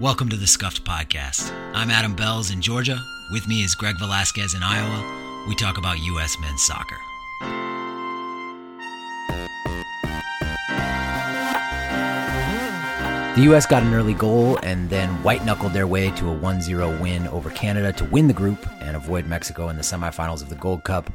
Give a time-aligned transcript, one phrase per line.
[0.00, 1.52] Welcome to the Scuffed Podcast.
[1.74, 2.98] I'm Adam Belz in Georgia.
[3.32, 5.46] With me is Greg Velasquez in Iowa.
[5.46, 6.38] We talk about U.S.
[6.40, 6.96] men's soccer.
[13.36, 13.66] The U.S.
[13.66, 17.26] got an early goal and then white knuckled their way to a 1 0 win
[17.28, 20.82] over Canada to win the group and avoid Mexico in the semifinals of the Gold
[20.82, 21.12] Cup.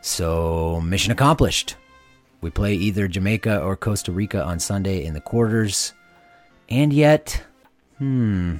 [0.00, 1.76] So, mission accomplished.
[2.40, 5.92] We play either Jamaica or Costa Rica on Sunday in the quarters.
[6.68, 7.44] And yet,
[8.00, 8.56] hmm.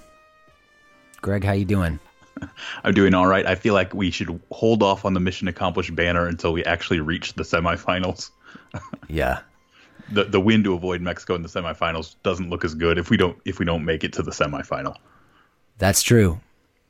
[1.21, 1.99] Greg, how you doing?
[2.85, 3.47] I'm doing all right.
[3.47, 7.01] I feel like we should hold off on the mission accomplished banner until we actually
[7.01, 8.31] reach the semifinals.
[9.09, 9.41] yeah,
[10.13, 13.17] the the win to avoid Mexico in the semifinals doesn't look as good if we
[13.17, 14.97] don't if we don't make it to the semifinal.
[15.79, 16.41] That's true.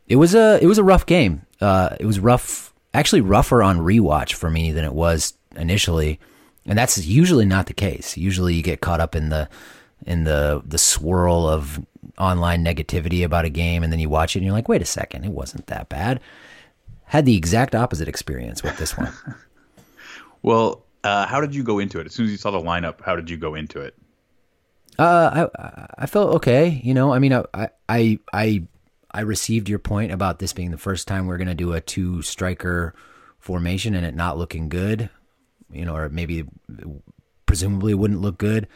[0.08, 1.42] It was a it was a rough game.
[1.60, 6.18] Uh, it was rough, actually rougher on rewatch for me than it was initially,
[6.66, 8.16] and that's usually not the case.
[8.16, 9.48] Usually, you get caught up in the
[10.06, 11.84] in the the swirl of
[12.20, 14.86] online negativity about a game, and then you watch it and you're like, wait a
[14.86, 16.20] second, it wasn't that bad.
[17.04, 19.12] Had the exact opposite experience with this one.
[20.42, 22.06] well, uh, how did you go into it?
[22.06, 23.96] As soon as you saw the lineup, how did you go into it?
[24.98, 26.80] Uh, I I felt okay.
[26.84, 28.62] You know, I mean, I I I
[29.10, 31.80] I received your point about this being the first time we're going to do a
[31.80, 32.94] two striker
[33.38, 35.08] formation and it not looking good.
[35.72, 36.44] You know, or maybe
[37.46, 38.68] presumably wouldn't look good.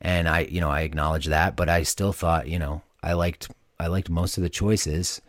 [0.00, 3.48] And I, you know, I acknowledge that, but I still thought, you know, I liked
[3.80, 5.20] I liked most of the choices.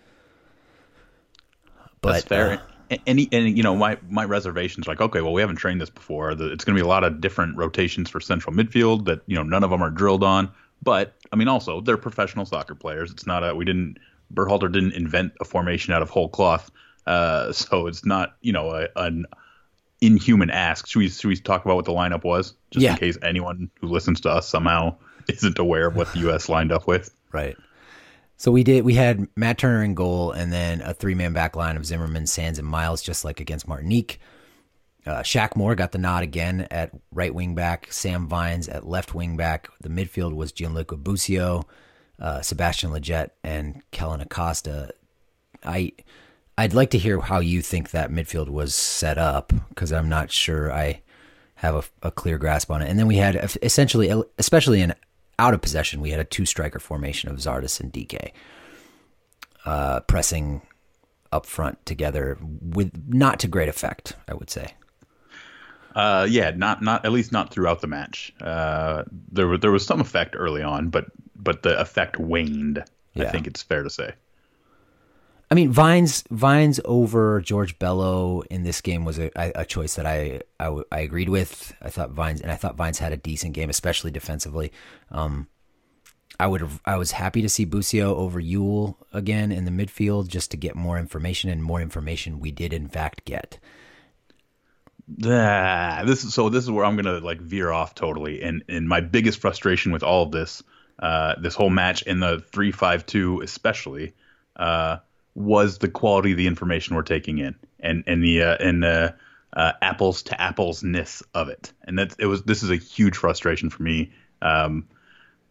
[2.02, 2.52] But That's fair.
[2.54, 5.90] Uh, any and you know my my reservations like okay well we haven't trained this
[5.90, 9.36] before it's going to be a lot of different rotations for central midfield that you
[9.36, 10.50] know none of them are drilled on
[10.82, 13.98] but i mean also they're professional soccer players it's not a we didn't
[14.34, 16.72] Berhalter didn't invent a formation out of whole cloth
[17.06, 19.26] uh, so it's not you know a, an
[20.02, 22.94] inhuman ask should we should we talk about what the lineup was just yeah.
[22.94, 24.96] in case anyone who listens to us somehow
[25.28, 27.58] isn't aware of what the us lined up with right
[28.40, 28.86] so we did.
[28.86, 32.58] We had Matt Turner in goal, and then a three-man back line of Zimmerman, Sands,
[32.58, 34.18] and Miles, just like against Martinique.
[35.06, 37.92] Uh, Shaq Moore got the nod again at right wing back.
[37.92, 39.68] Sam Vines at left wing back.
[39.82, 41.64] The midfield was Gianluca Busio,
[42.18, 44.94] uh, Sebastian Lletget, and Kellyn Acosta.
[45.66, 45.92] I
[46.60, 50.30] I'd like to hear how you think that midfield was set up because I'm not
[50.30, 51.02] sure I
[51.56, 52.90] have a, a, clear grasp on it.
[52.90, 54.94] And then we had essentially, especially in
[55.40, 58.34] out of possession, we had a two striker formation of Zardes and Dike
[59.64, 60.62] uh, pressing
[61.32, 64.74] up front together with not to great effect, I would say.
[65.96, 68.34] Uh, yeah, not not at least not throughout the match.
[68.42, 71.06] Uh, there there was some effect early on, but
[71.38, 72.84] but the effect waned.
[73.14, 73.24] Yeah.
[73.24, 74.14] I think it's fair to say.
[75.52, 80.06] I mean, Vines Vines over George Bello in this game was a, a choice that
[80.06, 81.74] I, I, I agreed with.
[81.82, 84.72] I thought Vines and I thought Vines had a decent game, especially defensively.
[85.12, 85.48] Um,
[86.40, 90.28] I would have, I was happy to see Busio over Yueill again in the midfield
[90.28, 93.60] just to get more information and more information we did in fact get.
[95.26, 98.44] Ah, this is so this is where I'm gonna like veer off totally.
[98.44, 100.62] And and my biggest frustration with all of this,
[101.00, 104.14] uh, this whole match in the three five two especially,
[104.56, 104.98] uh,
[105.40, 109.16] was the quality of the information we're taking in and and the uh, and the
[109.54, 111.72] uh, apples to apples ness of it.
[111.86, 114.12] And that it was this is a huge frustration for me.
[114.42, 114.86] Um,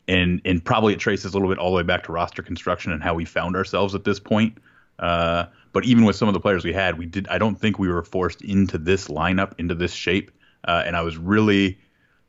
[0.06, 2.92] and and probably it traces a little bit all the way back to roster construction
[2.92, 4.58] and how we found ourselves at this point.
[4.98, 7.26] Uh, but even with some of the players we had, we did.
[7.28, 10.30] I don't think we were forced into this lineup, into this shape.
[10.64, 11.78] Uh, and I was really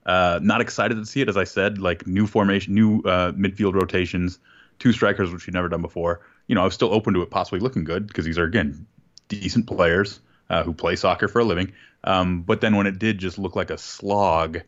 [0.06, 1.28] uh, not excited to see it.
[1.28, 4.40] As I said, like new formation, new uh, midfield rotations,
[4.78, 7.30] two strikers, which we've never done before you know, I was still open to it
[7.30, 8.88] possibly looking good because these are again
[9.30, 11.72] decent players uh, who play soccer for a living.
[12.04, 14.60] Um, but then when it did just look like a slog,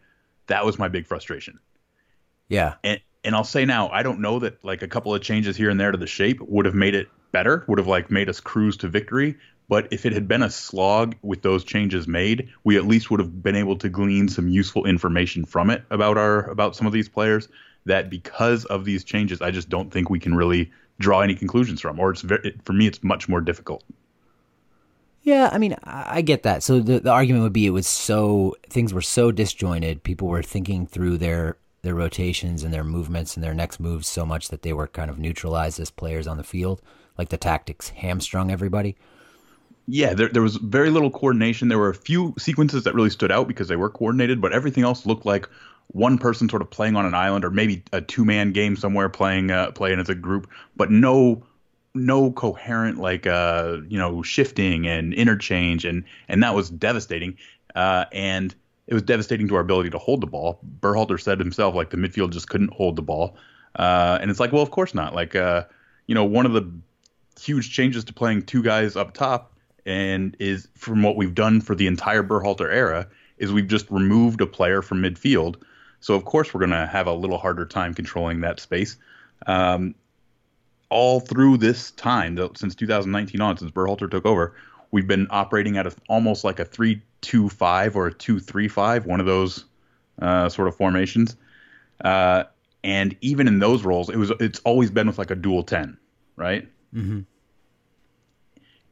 [0.47, 1.59] that was my big frustration.
[2.47, 2.75] Yeah.
[2.83, 5.69] And and I'll say now, I don't know that like a couple of changes here
[5.69, 8.39] and there to the shape would have made it better, would have like made us
[8.39, 9.37] cruise to victory.
[9.67, 13.19] But if it had been a slog with those changes made, we at least would
[13.19, 16.93] have been able to glean some useful information from it about our about some of
[16.93, 17.47] these players.
[17.85, 20.71] That because of these changes, I just don't think we can really
[21.01, 23.83] draw any conclusions from, or it's very, for me, it's much more difficult.
[25.23, 26.63] Yeah, I mean, I get that.
[26.63, 30.03] So the, the argument would be it was so things were so disjointed.
[30.03, 34.25] People were thinking through their their rotations and their movements and their next moves so
[34.25, 36.81] much that they were kind of neutralized as players on the field.
[37.17, 38.95] Like the tactics hamstrung everybody.
[39.87, 41.67] Yeah, there, there was very little coordination.
[41.67, 44.83] There were a few sequences that really stood out because they were coordinated, but everything
[44.83, 45.49] else looked like
[45.93, 49.09] one person sort of playing on an island, or maybe a two man game somewhere
[49.09, 51.43] playing uh, playing as a group, but no
[51.93, 57.37] no coherent like uh you know shifting and interchange and and that was devastating
[57.75, 58.55] uh and
[58.91, 60.59] it was devastating to our ability to hold the ball.
[60.81, 63.37] Berhalter said himself like the midfield just couldn't hold the ball.
[63.75, 65.15] Uh, and it's like, well, of course not.
[65.15, 65.63] Like, uh,
[66.07, 66.69] you know, one of the
[67.39, 69.53] huge changes to playing two guys up top
[69.85, 74.41] and is from what we've done for the entire Berhalter era is we've just removed
[74.41, 75.55] a player from midfield.
[76.01, 78.97] So of course we're going to have a little harder time controlling that space.
[79.47, 79.95] Um,
[80.89, 84.53] all through this time, since 2019 on, since Berhalter took over,
[84.91, 89.65] we've been operating at a, almost like a three-two-five or a two-three-five, one of those
[90.21, 91.37] uh, sort of formations.
[92.03, 92.43] Uh,
[92.83, 95.97] and even in those roles, it was it's always been with like a dual ten,
[96.35, 96.67] right?
[96.93, 97.21] Mm-hmm.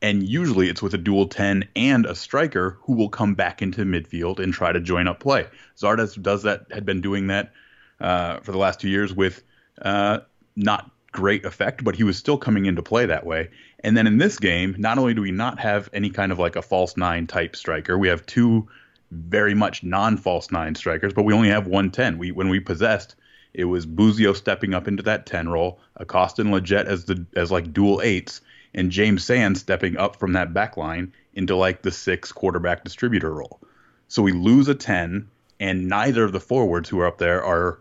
[0.02, 3.84] And usually it's with a dual 10 and a striker who will come back into
[3.84, 5.46] midfield and try to join up play.
[5.78, 7.52] Zardes does that, had been doing that
[8.00, 9.44] uh, for the last two years with
[9.82, 10.20] uh,
[10.56, 13.50] not great effect, but he was still coming into play that way.
[13.84, 16.56] And then in this game, not only do we not have any kind of like
[16.56, 18.68] a false nine type striker, we have two
[19.12, 22.18] very much non false nine strikers, but we only have one 10.
[22.18, 23.16] We, when we possessed,
[23.54, 27.52] it was Busio stepping up into that 10 role, Acosta and Lletget as the as
[27.52, 28.42] like dual eights,
[28.74, 33.34] and James Sands stepping up from that back line into like the six quarterback distributor
[33.34, 33.60] role.
[34.08, 35.28] So we lose a 10,
[35.60, 37.80] and neither of the forwards who are up there are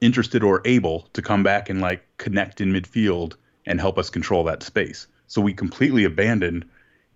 [0.00, 3.34] interested or able to come back and like connect in midfield
[3.66, 5.06] and help us control that space.
[5.26, 6.64] So we completely abandoned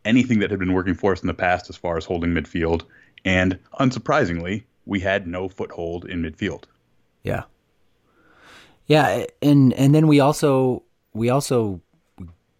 [0.04, 2.82] anything that had been working for us in the past as far as holding midfield.
[3.24, 6.64] And unsurprisingly, we had no foothold in midfield.
[7.22, 7.44] Yeah.
[8.86, 10.82] Yeah, and and then we also
[11.14, 11.80] we also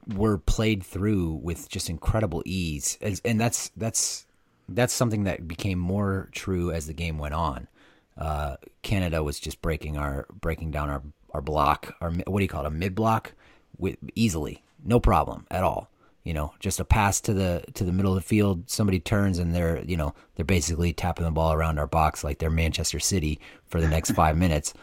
[0.06, 4.26] were played through with just incredible ease, and that's that's
[4.68, 7.68] that's something that became more true as the game went on.
[8.16, 11.02] Uh, Canada was just breaking our breaking down our
[11.32, 13.32] our block, our what do you call it, a mid block,
[13.78, 15.88] with easily, no problem at all.
[16.24, 19.38] You know, just a pass to the to the middle of the field, somebody turns
[19.38, 23.00] and they're you know they're basically tapping the ball around our box like they're Manchester
[23.00, 24.74] City for the next five minutes,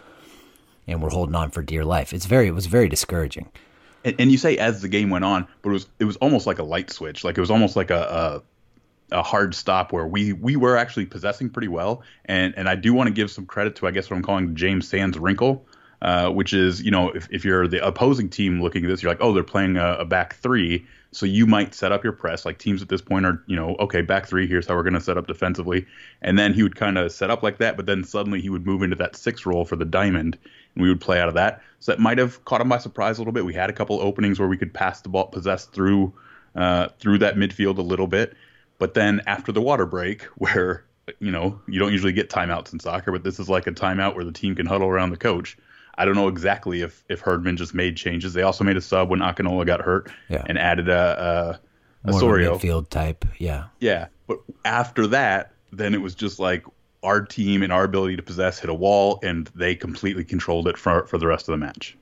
[0.87, 2.13] and we're holding on for dear life.
[2.13, 3.51] It's very it was very discouraging.
[4.03, 6.47] And, and, you say as the game went on, but it was it was almost
[6.47, 7.23] like a light switch.
[7.23, 8.43] Like it was almost like a,
[9.11, 12.03] a, a hard stop where we we were actually possessing pretty well.
[12.25, 14.55] And and I do want to give some credit to I guess what I'm calling
[14.55, 15.65] James Sands wrinkle.
[16.01, 19.11] Uh, which is, you know, if, if you're the opposing team looking at this, you're
[19.11, 20.85] like, oh, they're playing a, a back three.
[21.11, 22.45] So you might set up your press.
[22.45, 24.93] Like teams at this point are, you know, okay, back three, here's how we're going
[24.93, 25.87] to set up defensively.
[26.21, 28.65] And then he would kind of set up like that, but then suddenly he would
[28.65, 30.37] move into that six role for the diamond
[30.79, 31.61] and we would play out of that.
[31.79, 33.45] So that might have caught him by surprise a little bit.
[33.45, 36.13] We had a couple openings where we could pass the ball, possess through
[36.55, 38.35] uh, through that midfield a little bit.
[38.79, 40.85] But then after the water break, where
[41.19, 44.15] you know you don't usually get timeouts in soccer, but this is like a timeout
[44.15, 45.57] where the team can huddle around the coach.
[45.95, 48.33] I don't know exactly if if Herdman just made changes.
[48.33, 50.43] They also made a sub when Akinola got hurt yeah.
[50.47, 51.59] and added a,
[52.05, 53.25] a, a more Osorio midfield type.
[53.37, 54.07] Yeah, yeah.
[54.27, 56.63] But after that, then it was just like
[57.03, 60.77] our team and our ability to possess hit a wall, and they completely controlled it
[60.77, 61.97] for for the rest of the match.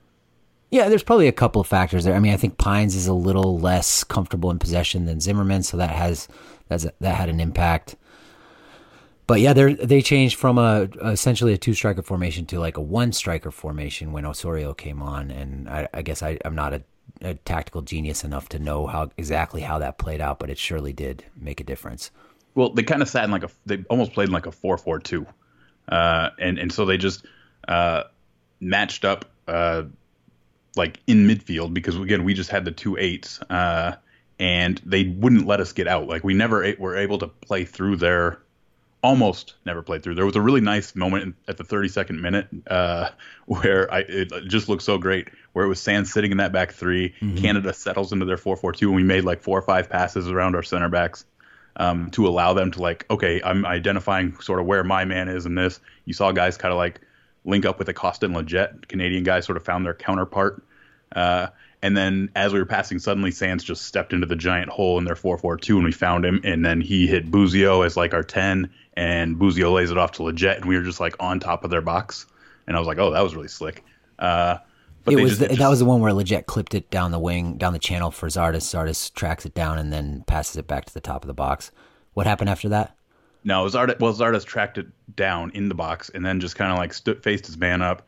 [0.70, 2.14] Yeah, there's probably a couple of factors there.
[2.14, 5.76] I mean, I think Pines is a little less comfortable in possession than Zimmerman, so
[5.78, 6.28] that has
[6.68, 7.96] that's that had an impact.
[9.26, 12.82] But yeah, they they changed from a essentially a two striker formation to like a
[12.82, 16.82] one striker formation when Osorio came on, and I, I guess I, I'm not a,
[17.22, 20.92] a tactical genius enough to know how exactly how that played out, but it surely
[20.92, 22.10] did make a difference.
[22.54, 24.78] Well, they kind of sat in like a they almost played in like a four
[24.78, 25.26] four two,
[25.88, 27.24] uh, and and so they just
[27.66, 28.04] uh,
[28.60, 29.84] matched up uh,
[30.76, 33.96] like in midfield because again we just had the two eights, uh,
[34.38, 36.06] and they wouldn't let us get out.
[36.08, 38.40] Like we never were able to play through their
[39.02, 40.14] almost never played through.
[40.14, 43.10] There was a really nice moment at the 32nd minute uh,
[43.46, 46.72] where I, it just looked so great, where it was Sands sitting in that back
[46.72, 47.36] 3 mm-hmm.
[47.36, 50.28] Canada settles into their 4 4 2, and we made like four or five passes
[50.28, 51.24] around our center backs
[51.78, 55.46] um, to allow them to like, okay, I'm identifying sort of where my man is
[55.46, 55.80] in this.
[56.04, 57.00] You saw guys kind of like
[57.44, 58.88] link up with Acosta and Lletget.
[58.88, 60.62] Canadian guys sort of found their counterpart.
[61.14, 61.48] Uh,
[61.80, 65.04] and then as we were passing, suddenly Sands just stepped into the giant hole in
[65.04, 66.40] their 4-4-2, and we found him.
[66.42, 70.22] And then he hit Busio as like our 10, and Busio lays it off to
[70.22, 72.26] Lletget, and we were just like on top of their box.
[72.66, 73.84] And I was like, oh, that was really slick.
[74.18, 74.58] Uh,
[75.14, 76.90] but it was just, the, it just, that was the one where Lletget clipped it
[76.90, 78.62] down the wing, down the channel for Zardes.
[78.62, 81.70] Zardes tracks it down and then passes it back to the top of the box.
[82.14, 82.96] What happened after that?
[83.44, 84.86] No, Zardes, well, Zardes tracked it
[85.16, 88.06] down in the box and then just kind of like stood, faced his man up,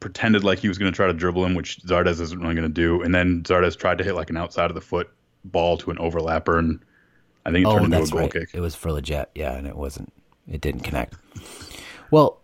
[0.00, 2.68] pretended like he was going to try to dribble him, which Zardes isn't really going
[2.68, 3.02] to do.
[3.02, 5.10] And then Zardes tried to hit like an outside of the foot
[5.44, 6.80] ball to an overlapper, and
[7.44, 8.32] I think it oh, turned into a goal right.
[8.32, 8.48] kick.
[8.54, 10.12] It was for Lletget, yeah, and it wasn't.
[10.50, 11.14] It didn't connect.
[12.10, 12.40] well,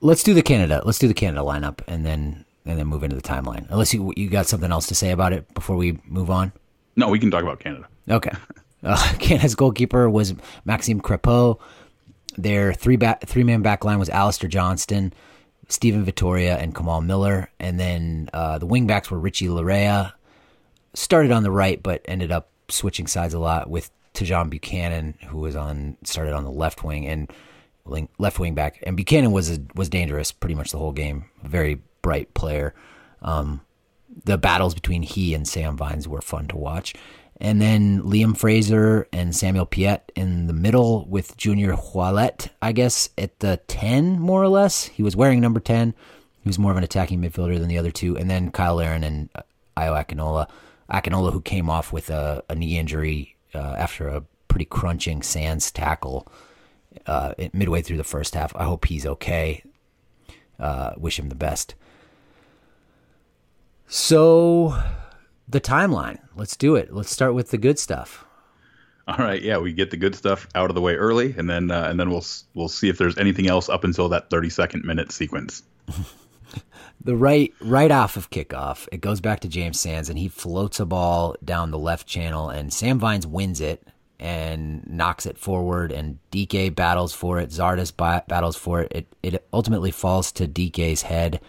[0.00, 0.82] let's do the Canada.
[0.84, 3.66] Let's do the Canada lineup, and then and then move into the timeline.
[3.70, 6.52] Unless you you got something else to say about it before we move on.
[6.96, 7.88] No, we can talk about Canada.
[8.08, 8.32] Okay.
[8.84, 11.60] Uh, Canada's goalkeeper was Maxime Crepeau.
[12.36, 15.12] Their three back three man back line was Alistair Johnston,
[15.68, 20.12] Steven Vitória and Kamal Miller, and then uh, the wingbacks were Richie Laryea.
[20.94, 25.38] Started on the right, but ended up switching sides a lot with Tajon Buchanan, who
[25.38, 27.32] was on started on the left wing and
[28.18, 28.82] left wing back.
[28.84, 31.26] And Buchanan was a, was dangerous pretty much the whole game.
[31.42, 32.74] Very bright player.
[33.22, 33.62] Um,
[34.24, 36.94] the battles between he and Sam Vines were fun to watch.
[37.40, 43.08] And then Liam Fraser and Samuel Piette in the middle with Junior Hoilett, I guess,
[43.18, 44.84] at the 10, more or less.
[44.84, 45.94] He was wearing number 10.
[46.42, 48.16] He was more of an attacking midfielder than the other two.
[48.16, 49.42] And then Kyle Larin and uh,
[49.76, 50.48] Ayo Akinola.
[50.88, 55.70] Akinola, who came off with a, a knee injury uh, after a pretty crunching Sands
[55.70, 56.28] tackle
[57.06, 58.54] uh, midway through the first half.
[58.54, 59.64] I hope he's okay.
[60.60, 61.74] Uh, wish him the best.
[63.94, 64.74] So,
[65.46, 66.18] the timeline.
[66.34, 66.94] Let's do it.
[66.94, 68.24] Let's start with the good stuff.
[69.06, 71.70] All right, yeah, we get the good stuff out of the way early, and then
[71.70, 74.84] uh, and then we'll we'll see if there's anything else up until that 30 second
[74.86, 75.62] minute sequence.
[77.04, 80.80] the right right off of kickoff, it goes back to James Sands, and he floats
[80.80, 83.86] a ball down the left channel, and Sam Vines wins it
[84.18, 87.50] and knocks it forward, and Dike battles for it.
[87.50, 88.92] Zardes battles for it.
[88.94, 91.42] It it ultimately falls to Dike's head,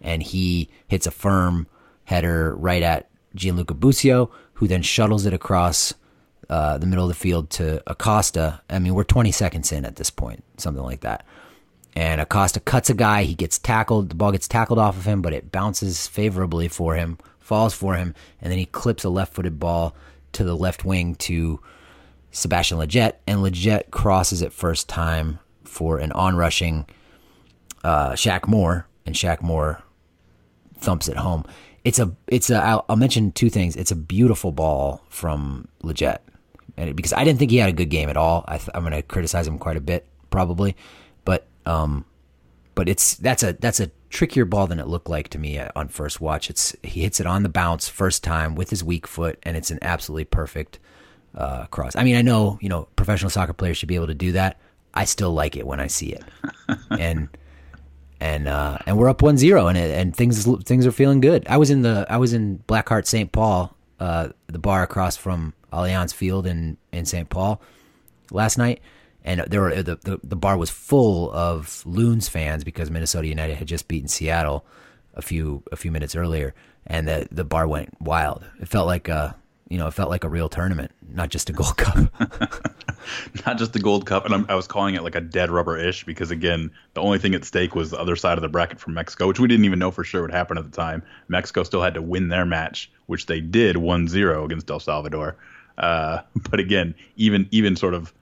[0.00, 1.66] and he hits a firm
[2.08, 5.92] header right at Gianluca Busio, who then shuttles it across
[6.48, 8.62] uh, the middle of the field to Acosta.
[8.70, 11.26] I mean, we're 20 seconds in at this point, something like that.
[11.94, 13.24] And Acosta cuts a guy.
[13.24, 14.08] He gets tackled.
[14.08, 17.94] The ball gets tackled off of him, but it bounces favorably for him, falls for
[17.96, 19.94] him, and then he clips a left footed ball
[20.32, 21.60] to the left wing to
[22.30, 26.86] Sebastian Lletget, and Lletget crosses it first time for an onrushing
[27.84, 29.82] uh, Shaq Moore, and Shaq Moore
[30.78, 31.44] thumps it home.
[31.84, 32.56] It's a, it's a.
[32.56, 33.76] I'll, I'll mention two things.
[33.76, 36.18] It's a beautiful ball from Lletget,
[36.76, 38.44] and it, because I didn't think he had a good game at all.
[38.48, 40.76] I am going to criticize him quite a bit, probably,
[41.24, 42.04] but um,
[42.74, 45.88] but it's that's a that's a trickier ball than it looked like to me on
[45.88, 46.50] first watch.
[46.50, 49.70] It's he hits it on the bounce first time with his weak foot, and it's
[49.70, 50.78] an absolutely perfect
[51.34, 51.96] uh, cross.
[51.96, 54.60] I mean, I know you know professional soccer players should be able to do that.
[54.94, 56.24] I still like it when I see it,
[56.90, 57.28] and
[58.20, 61.46] and uh, and we're up 1-0 and and things things are feeling good.
[61.48, 63.30] I was in the I was in Blackheart St.
[63.30, 67.28] Paul, uh, the bar across from Allianz Field in in St.
[67.28, 67.60] Paul
[68.30, 68.80] last night,
[69.24, 73.56] and there were the, the the bar was full of Loons fans because Minnesota United
[73.56, 74.64] had just beaten Seattle
[75.14, 76.54] a few a few minutes earlier,
[76.86, 78.44] and the the bar went wild.
[78.60, 79.36] It felt like a
[79.68, 81.96] you know, it felt like a real tournament, not just a Gold Cup.
[83.46, 85.76] not just the Gold Cup, and I'm, i was calling it like a dead rubber
[85.76, 88.80] ish because again, the only thing at stake was the other side of the bracket
[88.80, 91.02] from Mexico, which we didn't even know for sure would happen at the time.
[91.28, 95.36] Mexico still had to win their match, which they did 1-0 against El Salvador.
[95.76, 96.20] Uh,
[96.50, 98.12] but again, even even sort of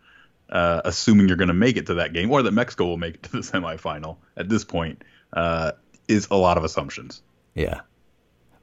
[0.50, 3.14] uh, assuming you're going to make it to that game or that Mexico will make
[3.14, 5.72] it to the semifinal at this point uh,
[6.08, 7.22] is a lot of assumptions.
[7.54, 7.80] Yeah,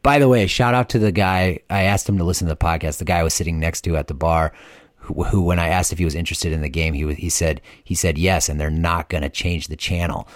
[0.04, 1.60] by the way, shout out to the guy.
[1.70, 2.98] I asked him to listen to the podcast.
[2.98, 4.54] The guy I was sitting next to at the bar,
[4.98, 7.30] who, who when I asked if he was interested in the game, he was, he
[7.30, 10.28] said he said yes, and they're not going to change the channel,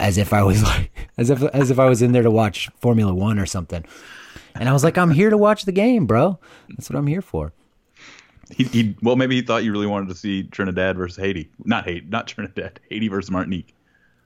[0.00, 2.70] as if I was like as if as if I was in there to watch
[2.80, 3.84] Formula One or something.
[4.54, 6.38] And I was like, I'm here to watch the game, bro.
[6.70, 7.52] That's what I'm here for.
[8.54, 11.84] He, he well, maybe he thought you really wanted to see Trinidad versus Haiti, not
[11.84, 13.74] Haiti, not Trinidad, Haiti versus Martinique.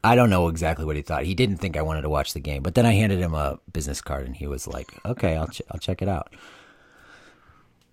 [0.05, 1.25] I don't know exactly what he thought.
[1.25, 3.59] He didn't think I wanted to watch the game, but then I handed him a
[3.73, 6.35] business card, and he was like, "Okay, I'll ch- I'll check it out."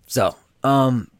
[0.06, 1.10] So, um,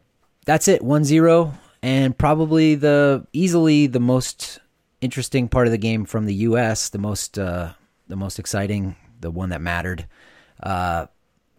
[0.45, 0.83] that's it.
[0.83, 1.52] 1-0
[1.83, 4.59] and probably the easily the most
[5.00, 6.88] interesting part of the game from the U.S.
[6.88, 7.73] The most uh,
[8.09, 10.07] the most exciting, the one that mattered.
[10.62, 11.07] Uh,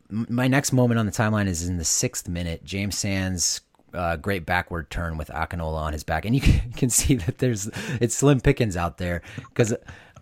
[0.09, 2.63] my next moment on the timeline is in the sixth minute.
[2.63, 3.61] James Sands
[3.93, 7.39] uh, great backward turn with Akinola on his back, and you can, can see that
[7.39, 9.73] there's it's slim pickings out there because.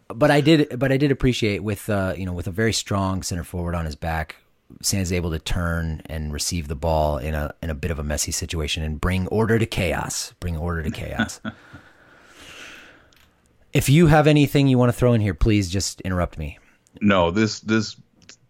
[0.08, 3.24] But I did, but I did appreciate with uh, you know with a very strong
[3.24, 4.36] center forward on his back,
[4.84, 8.04] Sands able to turn and receive the ball in a in a bit of a
[8.04, 10.36] messy situation and bring order to chaos.
[10.40, 11.42] Bring order to chaos.
[13.74, 16.60] if you have anything you want to throw in here, please just interrupt me.
[17.02, 17.96] No, this this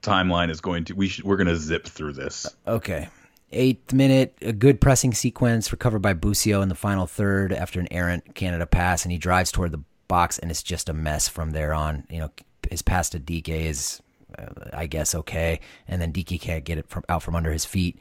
[0.02, 2.54] timeline is going to we should we're going to zip through this.
[2.68, 3.08] Okay
[3.56, 7.88] eighth minute, a good pressing sequence recovered by Busio in the final third after an
[7.92, 11.52] errant Canada pass, and he drives toward the box, and it's just a mess from
[11.52, 12.06] there on.
[12.10, 12.32] You know,
[12.70, 14.02] his pass to Dike is,
[14.38, 17.66] uh, I guess, okay, and then Dike can't get it from out from under his
[17.66, 17.98] feet.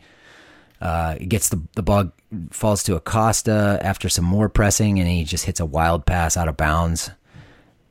[0.80, 2.12] Uh, gets the the ball
[2.50, 6.48] falls to Acosta after some more pressing, and he just hits a wild pass out
[6.48, 7.10] of bounds.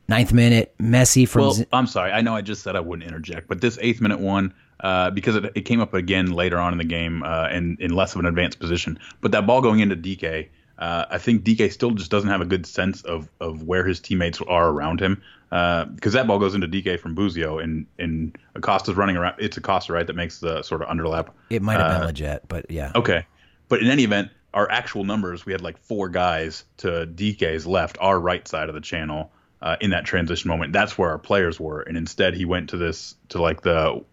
[0.09, 1.41] Ninth minute, Messy from.
[1.43, 2.11] Well, I'm sorry.
[2.11, 4.53] I know I just said I wouldn't interject, but this eighth minute one,
[4.83, 7.95] uh, because it, it, came up again later on in the game uh, in, in
[7.95, 8.99] less of an advanced position.
[9.21, 12.45] But that ball going into Dike, Uh, I think Dike still just doesn't have a
[12.45, 16.55] good sense of of where his teammates are around him because uh, that ball goes
[16.55, 19.35] into Dike from Busio and and Acosta's running around.
[19.37, 21.29] It's Acosta right that makes the sort of underlap.
[21.49, 22.91] It might have been uh, Lletget, but yeah.
[22.95, 23.25] Okay,
[23.69, 27.97] but in any event, our actual numbers we had like four guys to Dike's left,
[28.01, 29.31] our right side of the channel.
[29.61, 32.75] Uh, in that transition moment, that's where our players were, and instead he went to
[32.75, 34.03] this to like the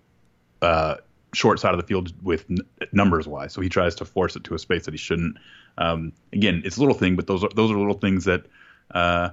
[0.62, 0.96] uh,
[1.32, 2.58] short side of the field with n-
[2.92, 3.52] numbers wise.
[3.52, 5.36] So he tries to force it to a space that he shouldn't.
[5.78, 8.44] Um, again, it's a little thing, but those are those are little things that
[8.92, 9.30] uh,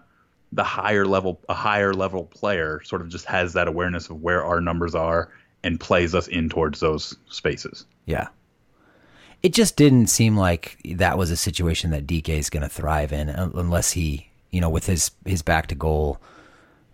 [0.52, 4.44] the higher level a higher level player sort of just has that awareness of where
[4.44, 5.30] our numbers are
[5.64, 7.86] and plays us in towards those spaces.
[8.06, 8.28] Yeah.
[9.44, 13.14] It just didn't seem like that was a situation that Dike is going to thrive
[13.14, 16.22] in unless he, you know, with his his back to goal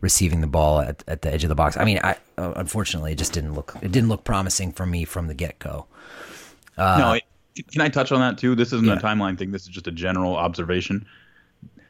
[0.03, 1.77] receiving the ball at, at the edge of the box.
[1.77, 5.27] I mean, I unfortunately it just didn't look it didn't look promising for me from
[5.27, 5.87] the get go.
[6.77, 7.19] Uh,
[7.55, 8.53] no, can I touch on that too?
[8.53, 8.97] This isn't yeah.
[8.97, 9.51] a timeline thing.
[9.51, 11.05] This is just a general observation.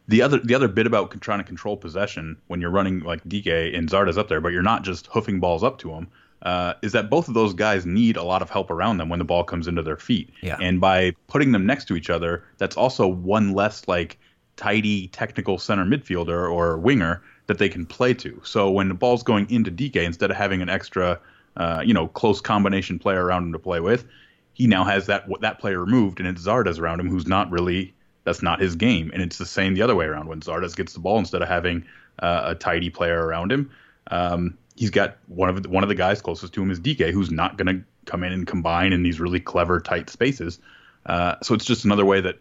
[0.07, 3.47] The other the other bit about trying to control possession when you're running like Dike
[3.47, 6.07] and Zardes up there, but you're not just hoofing balls up to them,
[6.43, 9.17] uh, is that both of those guys need a lot of help around them when
[9.17, 10.29] the ball comes into their feet.
[10.43, 10.57] Yeah.
[10.61, 14.19] And by putting them next to each other, that's also one less like
[14.55, 18.41] tidy technical center midfielder or winger that they can play to.
[18.43, 21.19] So when the ball's going into Dike, instead of having an extra,
[21.57, 24.05] uh, you know, close combination player around him to play with,
[24.53, 27.93] he now has that that player removed, and it's Zardes around him, who's not really
[28.23, 29.11] that's not his game.
[29.13, 31.47] And it's the same the other way around when Zardes gets the ball instead of
[31.47, 31.85] having
[32.19, 33.71] uh, a tidy player around him.
[34.07, 36.99] Um, he's got one of the, one of the guys closest to him is Dike,
[36.99, 40.59] who's not going to come in and combine in these really clever tight spaces.
[41.05, 42.39] Uh, so it's just another way that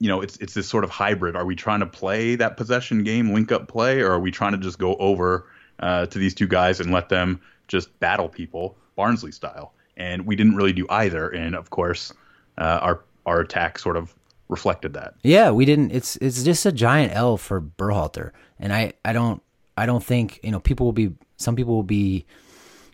[0.00, 1.36] you know it's it's this sort of hybrid.
[1.36, 4.52] Are we trying to play that possession game, link up play, or are we trying
[4.52, 5.46] to just go over
[5.78, 9.74] uh, to these two guys and let them just battle people Barnsley style?
[9.96, 11.28] And we didn't really do either.
[11.28, 12.12] And of course,
[12.58, 14.14] uh, our our attack sort of
[14.48, 15.14] reflected that.
[15.22, 15.92] Yeah, we didn't.
[15.92, 19.42] It's it's just a giant L for Berhalter, and I I don't
[19.76, 22.24] I don't think you know people will be some people will be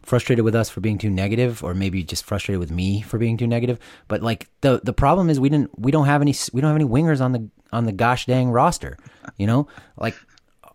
[0.07, 3.37] frustrated with us for being too negative or maybe just frustrated with me for being
[3.37, 3.79] too negative.
[4.07, 6.77] But like the the problem is we didn't we don't have any we don't have
[6.77, 8.97] any wingers on the on the gosh dang roster
[9.37, 9.67] you know?
[9.99, 10.15] Like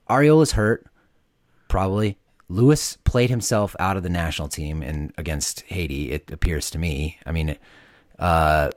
[0.09, 0.85] Arriola's hurt
[1.69, 2.17] probably.
[2.49, 7.17] Lewis played himself out of the national team and against Haiti it appears to me.
[7.25, 7.57] I mean
[8.19, 8.69] uh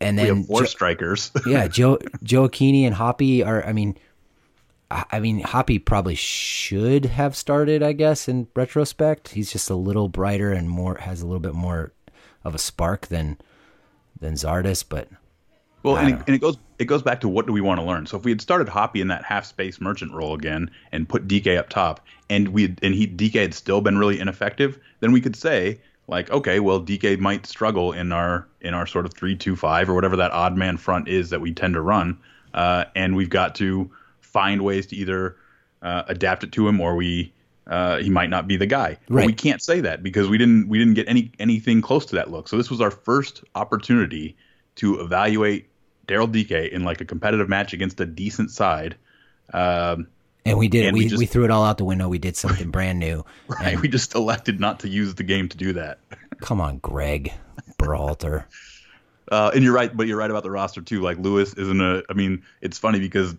[0.00, 1.32] and then we have four jo- strikers.
[1.46, 3.98] Yeah Joe Gioacchini and Hoppe are I mean
[5.10, 9.30] I mean, Hoppe probably should have started, I guess, in retrospect.
[9.30, 11.92] He's just a little brighter and more has a little bit more
[12.44, 13.38] of a spark than
[14.20, 15.08] than Zardes, but
[15.82, 17.86] well, and it, and it, goes it goes back to what do we want to
[17.86, 18.06] learn.
[18.06, 21.26] So if we had started Hoppe in that half space merchant role again and put
[21.26, 25.20] Dike up top, and we and he Dike had still been really ineffective, then we
[25.20, 29.34] could say like, okay, well Dike might struggle in our in our sort of three
[29.34, 32.16] two five or whatever that odd man front is that we tend to run,
[32.54, 33.90] uh, and we've got to
[34.34, 35.36] find ways to either
[35.80, 37.32] uh, adapt it to him or we
[37.66, 38.98] uh, he might not be the guy.
[39.08, 39.22] Right.
[39.22, 42.16] But we can't say that because we didn't we didn't get any anything close to
[42.16, 42.48] that look.
[42.48, 44.36] So this was our first opportunity
[44.76, 45.70] to evaluate
[46.06, 48.96] Daryl Dike in like a competitive match against a decent side.
[49.52, 50.08] Um,
[50.44, 50.86] and we did.
[50.86, 52.08] And we, we, just, we, threw it all out the window.
[52.08, 53.24] We did something brand new.
[53.48, 53.80] Right.
[53.80, 56.00] we just elected not to use the game to do that.
[56.40, 57.32] Come on, Gregg
[57.78, 58.44] Berhalter.
[59.30, 61.00] Uh, and you're right, but you're right about the roster too.
[61.00, 62.02] Like Lewis isn't a.
[62.10, 63.34] I mean, it's funny because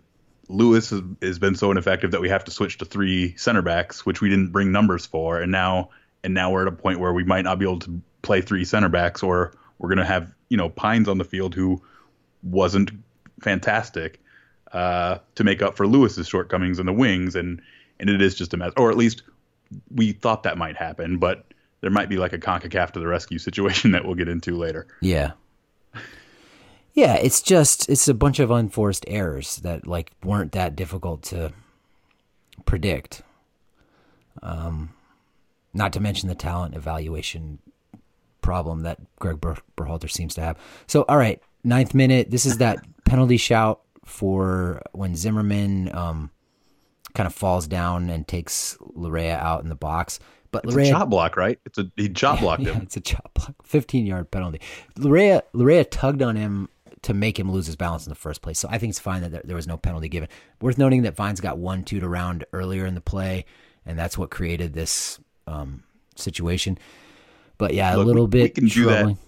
[0.48, 4.06] Lewis has, has, been so ineffective that we have to switch to three center backs,
[4.06, 5.90] which we didn't bring numbers for, and now
[6.22, 8.64] and now we're at a point where we might not be able to play three
[8.64, 11.82] center backs, or we're going to have you know Pines on the field who
[12.42, 12.90] wasn't
[13.40, 14.20] fantastic
[14.72, 17.60] uh, to make up for Lewis's shortcomings in the wings, and
[17.98, 19.22] and it is just a mess, or at least
[19.94, 21.44] we thought that might happen, but
[21.80, 24.86] there might be like a Concacaf to the rescue situation that we'll get into later.
[25.00, 25.32] Yeah,
[26.96, 31.52] yeah, it's just it's a bunch of unforced errors that like weren't that difficult to
[32.64, 33.22] predict.
[34.42, 34.94] Um,
[35.74, 37.58] not to mention the talent evaluation
[38.40, 40.58] problem that Gregg Ber- Berhalter seems to have.
[40.86, 42.30] So, all right, ninth minute.
[42.30, 46.30] This is that penalty shout for when Zimmerman um,
[47.14, 50.18] kind of falls down and takes Laryea out in the box.
[50.50, 51.58] But it's Laryea, a chop block, right?
[51.66, 52.82] It's a he chop blocked yeah, him.
[52.84, 54.62] It's a chop block, fifteen yard penalty.
[54.96, 56.70] Laryea Laryea tugged on him
[57.06, 58.58] to make him lose his balance in the first place.
[58.58, 60.28] So I think it's fine that there, there was no penalty given.
[60.60, 63.44] Worth noting that Vines got one two to round earlier in the play,
[63.86, 65.84] and that's what created this um,
[66.16, 66.78] situation.
[67.58, 69.06] But yeah, Look, a little we, bit we can troubling.
[69.06, 69.20] Do that.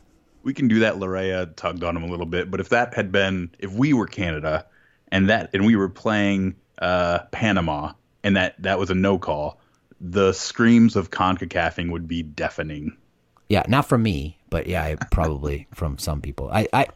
[0.42, 0.96] We can do that.
[0.96, 4.06] Laryea tugged on him a little bit, but if that had been, if we were
[4.06, 4.66] Canada,
[5.12, 7.92] and that, and we were playing uh, Panama,
[8.24, 9.60] and that that was a no call,
[10.00, 12.96] the screams of Concacafing would be deafening.
[13.48, 16.50] Yeah, not from me, but yeah, probably from some people.
[16.52, 16.86] I, I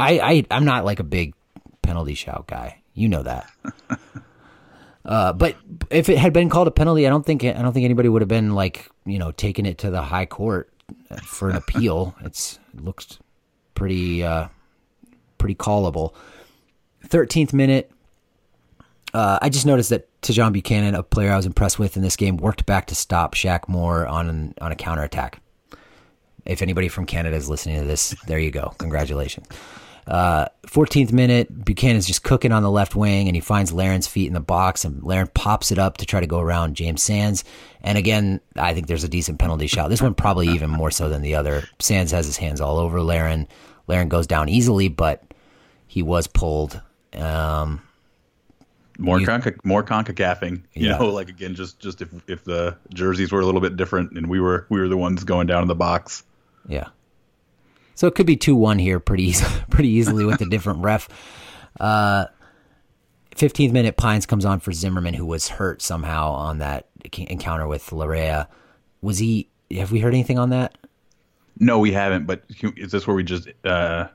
[0.00, 1.34] I, I I'm not like a big
[1.82, 2.82] penalty shout guy.
[2.94, 3.50] You know that.
[5.04, 5.56] uh, but
[5.90, 8.22] if it had been called a penalty, I don't think I don't think anybody would
[8.22, 10.72] have been like you know taking it to the high court
[11.24, 12.14] for an appeal.
[12.24, 13.18] it's it looks
[13.74, 14.48] pretty uh,
[15.38, 16.14] pretty callable.
[17.04, 17.90] Thirteenth minute.
[19.14, 22.14] Uh, I just noticed that Tajon Buchanan, a player I was impressed with in this
[22.14, 25.40] game, worked back to stop Shaq Moore on an, on a counterattack.
[26.44, 28.74] If anybody from Canada is listening to this, there you go.
[28.76, 29.46] Congratulations.
[30.08, 34.26] Uh, 14th minute, Buchanan's just cooking on the left wing, and he finds Larin's feet
[34.26, 37.44] in the box, and Larin pops it up to try to go around James Sands.
[37.82, 39.88] And again, I think there's a decent penalty shot.
[39.90, 41.64] This one probably even more so than the other.
[41.78, 43.46] Sands has his hands all over Larin.
[43.86, 45.22] Larin goes down easily, but
[45.86, 46.80] he was pulled.
[47.12, 47.82] Um,
[48.98, 50.96] more conca, more concacafing, you yeah.
[50.96, 54.28] know, like again, just just if if the jerseys were a little bit different and
[54.28, 56.24] we were we were the ones going down in the box.
[56.66, 56.88] Yeah.
[57.98, 61.08] So it could be two one here pretty easy, pretty easily with a different ref.
[61.80, 62.26] Uh,
[63.34, 67.90] 15th minute, Pines comes on for Zimmerman, who was hurt somehow on that encounter with
[67.90, 68.46] Laryea.
[69.02, 69.48] Was he?
[69.72, 70.78] Have we heard anything on that?
[71.58, 72.24] No, we haven't.
[72.24, 72.44] But
[72.76, 74.06] is this where we just uh,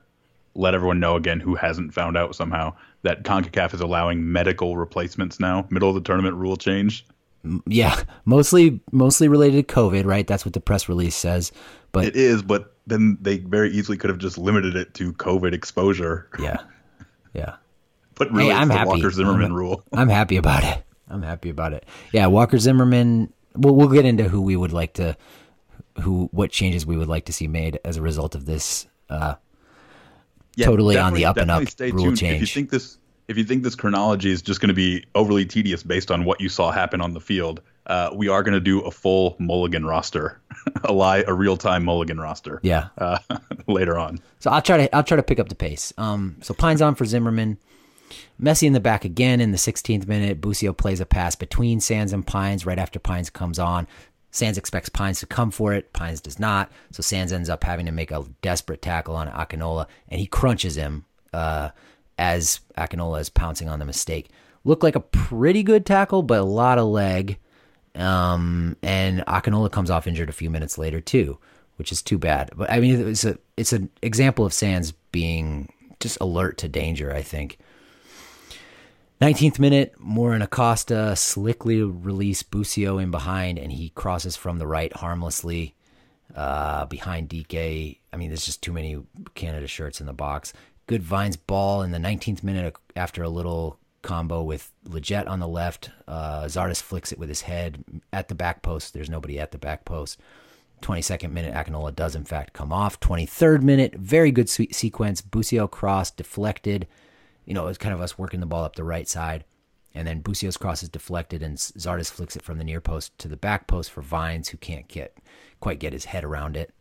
[0.56, 5.42] let everyone know again who hasn't found out somehow that CONCACAF is allowing medical replacements
[5.42, 5.68] now?
[5.70, 7.06] Middle of the tournament rule change.
[7.68, 10.26] Yeah, mostly mostly related to COVID, right?
[10.26, 11.52] That's what the press release says.
[11.92, 15.54] But it is, but then they very easily could have just limited it to COVID
[15.54, 16.30] exposure.
[16.40, 16.58] Yeah,
[17.34, 17.56] yeah.
[18.16, 18.88] but really, hey, I'm happy.
[18.88, 19.84] Walker Zimmerman I'm, rule.
[19.92, 20.84] I'm happy about it.
[21.10, 21.86] I'm happy about it.
[22.12, 23.34] Yeah, Walker Zimmerman.
[23.56, 25.18] We'll we'll get into who we would like to,
[26.02, 28.88] who what changes we would like to see made as a result of this.
[29.10, 29.36] Uh,
[30.56, 32.36] yeah, totally on the up and up rule change.
[32.36, 32.98] If you think this,
[33.34, 36.40] if you think this chronology is just going to be overly tedious based on what
[36.40, 39.88] you saw happen on the field, uh, we are going to do a full mulligan
[39.88, 40.40] roster,
[40.84, 42.60] a lie, a real time mulligan roster.
[42.62, 42.90] Yeah.
[42.96, 43.18] Uh,
[43.68, 44.20] later on.
[44.38, 45.92] So I'll try to I'll try to pick up the pace.
[45.98, 47.58] Um, so Pines on for Zimmerman.
[48.38, 50.40] Messy in the back again in the 16th minute.
[50.40, 53.88] Busio plays a pass between Sands and Pines right after Pines comes on.
[54.30, 55.92] Sands expects Pines to come for it.
[55.92, 56.72] Pines does not.
[56.92, 60.76] So Sands ends up having to make a desperate tackle on Akinola, and he crunches
[60.76, 61.70] him uh,
[62.18, 64.30] as Akinola is pouncing on the mistake.
[64.64, 67.38] Looked like a pretty good tackle, but a lot of leg.
[67.96, 71.38] Um, and Akinola comes off injured a few minutes later too,
[71.78, 72.52] which is too bad.
[72.56, 77.14] But I mean, it's a it's an example of Sands being just alert to danger.
[77.14, 77.58] I think.
[79.22, 84.68] 19th minute, Moore and Acosta slickly release Busio in behind, and he crosses from the
[84.68, 85.76] right harmlessly
[86.36, 88.00] uh, behind DK.
[88.12, 89.02] I mean, there's just too many
[89.34, 90.52] Canada shirts in the box.
[90.88, 95.48] Good Vines ball in the 19th minute after a little combo with Lletget on the
[95.48, 95.90] left.
[96.08, 98.94] Uh, Zardes flicks it with his head at the back post.
[98.94, 100.20] There's nobody at the back post.
[100.82, 103.00] 22nd minute, Akinola does in fact come off.
[103.00, 105.22] 23rd minute, very good sequence.
[105.22, 106.88] Busio cross deflected.
[107.46, 109.46] You know, it was kind of us working the ball up the right side.
[109.96, 113.28] And then Busio's cross is deflected, and Zardes flicks it from the near post to
[113.28, 115.18] the back post for Vines, who can't get
[115.60, 116.74] quite get his head around it.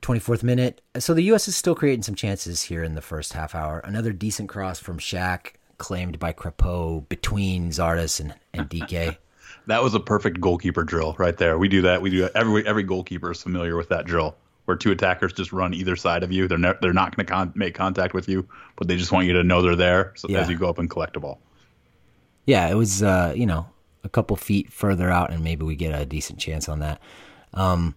[0.00, 0.80] 24th minute.
[0.98, 1.48] So the U.S.
[1.48, 3.80] is still creating some chances here in the first half hour.
[3.80, 9.20] Another decent cross from Shaq, claimed by Crepeau between Zardes and, and Dike.
[9.66, 11.58] that was a perfect goalkeeper drill right there.
[11.58, 12.02] We do that.
[12.02, 12.32] We do that.
[12.34, 16.22] Every every goalkeeper is familiar with that drill, where two attackers just run either side
[16.22, 16.48] of you.
[16.48, 19.26] They're ne- they're not going to con- make contact with you, but they just want
[19.26, 20.40] you to know they're there so, yeah.
[20.40, 21.40] as you go up and collect a ball.
[22.46, 23.68] Yeah, it was uh, you know
[24.04, 27.00] a couple feet further out, and maybe we get a decent chance on that.
[27.54, 27.94] Um,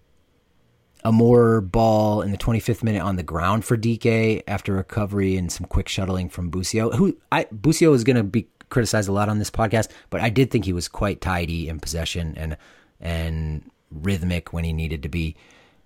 [1.03, 5.51] a more ball in the 25th minute on the ground for Dike after recovery and
[5.51, 6.91] some quick shuttling from Busio.
[6.91, 10.29] Who I Busio is going to be criticized a lot on this podcast, but I
[10.29, 12.57] did think he was quite tidy in possession and
[12.99, 15.35] and rhythmic when he needed to be.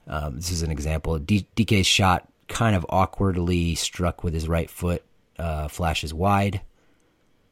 [0.08, 1.17] Um, this is an example.
[1.17, 5.04] D- Dike's shot kind of awkwardly struck with his right foot,
[5.39, 6.62] uh, flashes wide.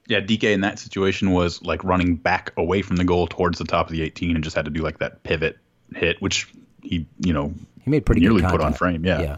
[0.08, 3.64] Yeah, Dike in that situation was like running back away from the goal towards the
[3.64, 5.58] top of the 18 and just had to do like that pivot
[5.96, 6.48] hit, which
[6.84, 9.06] he you know he made pretty nearly put on frame.
[9.06, 9.22] Yeah.
[9.22, 9.38] Yeah.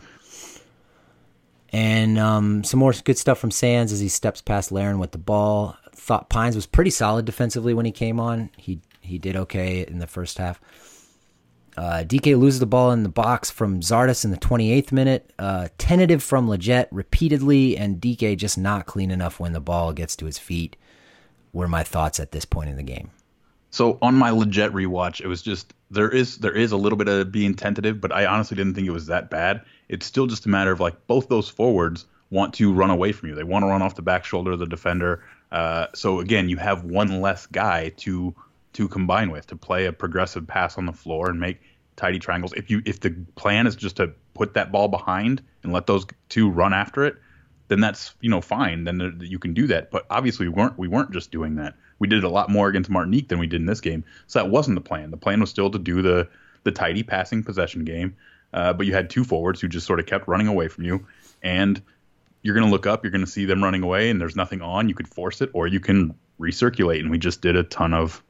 [1.69, 5.17] And um, some more good stuff from Sands as he steps past Larin with the
[5.17, 5.75] ball.
[5.93, 8.49] Thought Pines was pretty solid defensively when he came on.
[8.57, 10.59] He he did okay in the first half.
[11.77, 15.33] Uh, Dike loses the ball in the box from Zardes in the 28th minute.
[15.37, 20.15] Uh, tentative from Lletget repeatedly, and Dike just not clean enough when the ball gets
[20.17, 20.77] to his feet.
[21.51, 23.11] Were my thoughts at this point in the game.
[23.75, 27.09] So on my Lletget rewatch, it was just there is there is a little bit
[27.09, 29.63] of being tentative, but I honestly didn't think it was that bad.
[29.89, 33.27] It's still just a matter of like both those forwards want to run away from
[33.27, 33.35] you.
[33.35, 35.25] They want to run off the back shoulder of the defender.
[35.51, 38.33] Uh, so again, you have one less guy to
[38.71, 41.59] to combine with to play a progressive pass on the floor and make
[41.97, 42.53] tidy triangles.
[42.53, 46.05] If you if the plan is just to put that ball behind and let those
[46.29, 47.17] two run after it,
[47.67, 48.85] then that's you know fine.
[48.85, 49.91] Then there, you can do that.
[49.91, 51.75] But obviously we weren't we weren't just doing that.
[52.05, 54.03] We did a lot more against Martinique than we did in this game.
[54.27, 55.09] So that wasn't the plan.
[55.09, 56.27] The plan was still to do the
[56.63, 58.15] the tidy passing possession game.
[58.53, 61.07] Uh, but you had two forwards who just sort of kept running away from you,
[61.41, 61.81] and
[62.43, 64.61] you're going to look up, you're going to see them running away, and there's nothing
[64.61, 64.87] on.
[64.87, 66.99] You could force it, or you can recirculate.
[66.99, 68.23] And we just did a ton of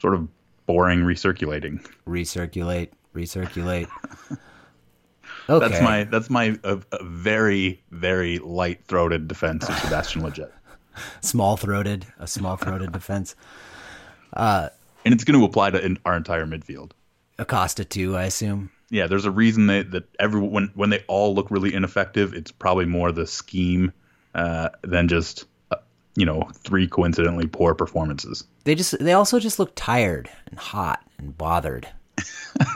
[0.00, 0.26] sort of
[0.66, 1.86] boring recirculating.
[2.06, 3.88] Recirculate, recirculate.
[5.46, 5.68] Okay.
[5.68, 10.50] That's my that's my a, a very very light throated defense of Sebastian Lletget.
[11.20, 13.34] small throated, a small throated defense.
[14.34, 14.70] and
[15.04, 16.92] it's going to apply to in, our entire midfield.
[17.38, 18.70] Acosta too, I assume.
[18.90, 22.52] Yeah, there's a reason that that everyone when, when they all look really ineffective, it's
[22.52, 23.92] probably more the scheme
[24.34, 25.76] uh, than just uh,
[26.14, 28.44] you know three coincidentally poor performances.
[28.64, 31.88] They just they also just look tired and hot and bothered.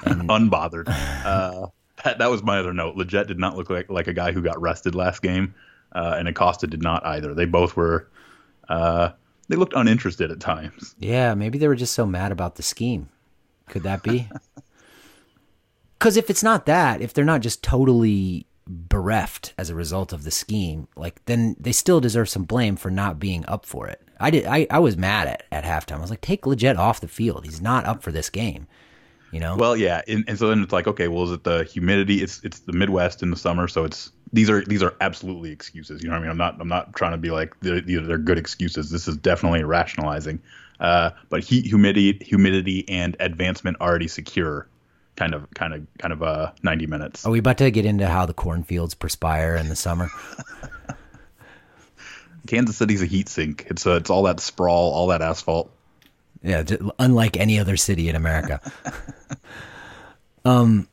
[0.05, 0.89] Unbothered.
[0.89, 1.69] Uh,
[2.05, 2.97] that, that was my other note.
[2.97, 5.55] Lletget did not look like like a guy who got rested last game,
[5.93, 7.35] uh, and Acosta did not either.
[7.35, 8.09] They both were.
[8.69, 9.11] Uh,
[9.49, 10.95] they looked uninterested at times.
[10.99, 13.09] Yeah, maybe they were just so mad about the scheme.
[13.69, 14.29] Could that be?
[15.99, 20.25] Because if it's not that, if they're not just totally bereft as a result of
[20.25, 24.01] the scheme, like then they still deserve some blame for not being up for it.
[24.21, 24.47] I did.
[24.47, 25.99] I, I was mad at at halftime.
[25.99, 27.45] I was like, take Lletget off the field.
[27.45, 28.69] He's not up for this game.
[29.33, 29.57] You know.
[29.57, 32.23] Well, yeah, and, and so then it's like, okay, well, is it the humidity?
[32.23, 36.03] It's it's the Midwest in the summer, so it's these are these are absolutely excuses.
[36.03, 36.31] You know what I mean?
[36.31, 38.91] I'm not I'm not trying to be like they're, they're good excuses.
[38.91, 40.41] This is definitely rationalizing.
[40.81, 44.69] Uh, but heat, humidity, humidity, and advancement already secure.
[45.17, 46.23] Kind of, kind of, kind of.
[46.23, 47.27] Uh, 90 minutes.
[47.27, 50.09] Are we about to get into how the cornfields perspire in the summer?
[52.47, 53.67] Kansas City's a heat sink.
[53.69, 55.71] It's uh, it's all that sprawl, all that asphalt.
[56.43, 56.63] Yeah,
[56.99, 58.61] unlike any other city in America.
[60.45, 60.89] um,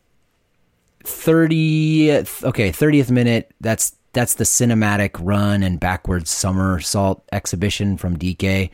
[1.05, 2.43] thirtieth.
[2.43, 3.51] Okay, thirtieth minute.
[3.61, 8.71] That's that's the cinematic run and backwards somersault exhibition from Dike.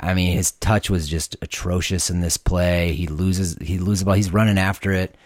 [0.00, 2.92] I mean, his touch was just atrocious in this play.
[2.92, 3.56] He loses.
[3.60, 4.14] He loses ball.
[4.14, 5.16] He's running after it.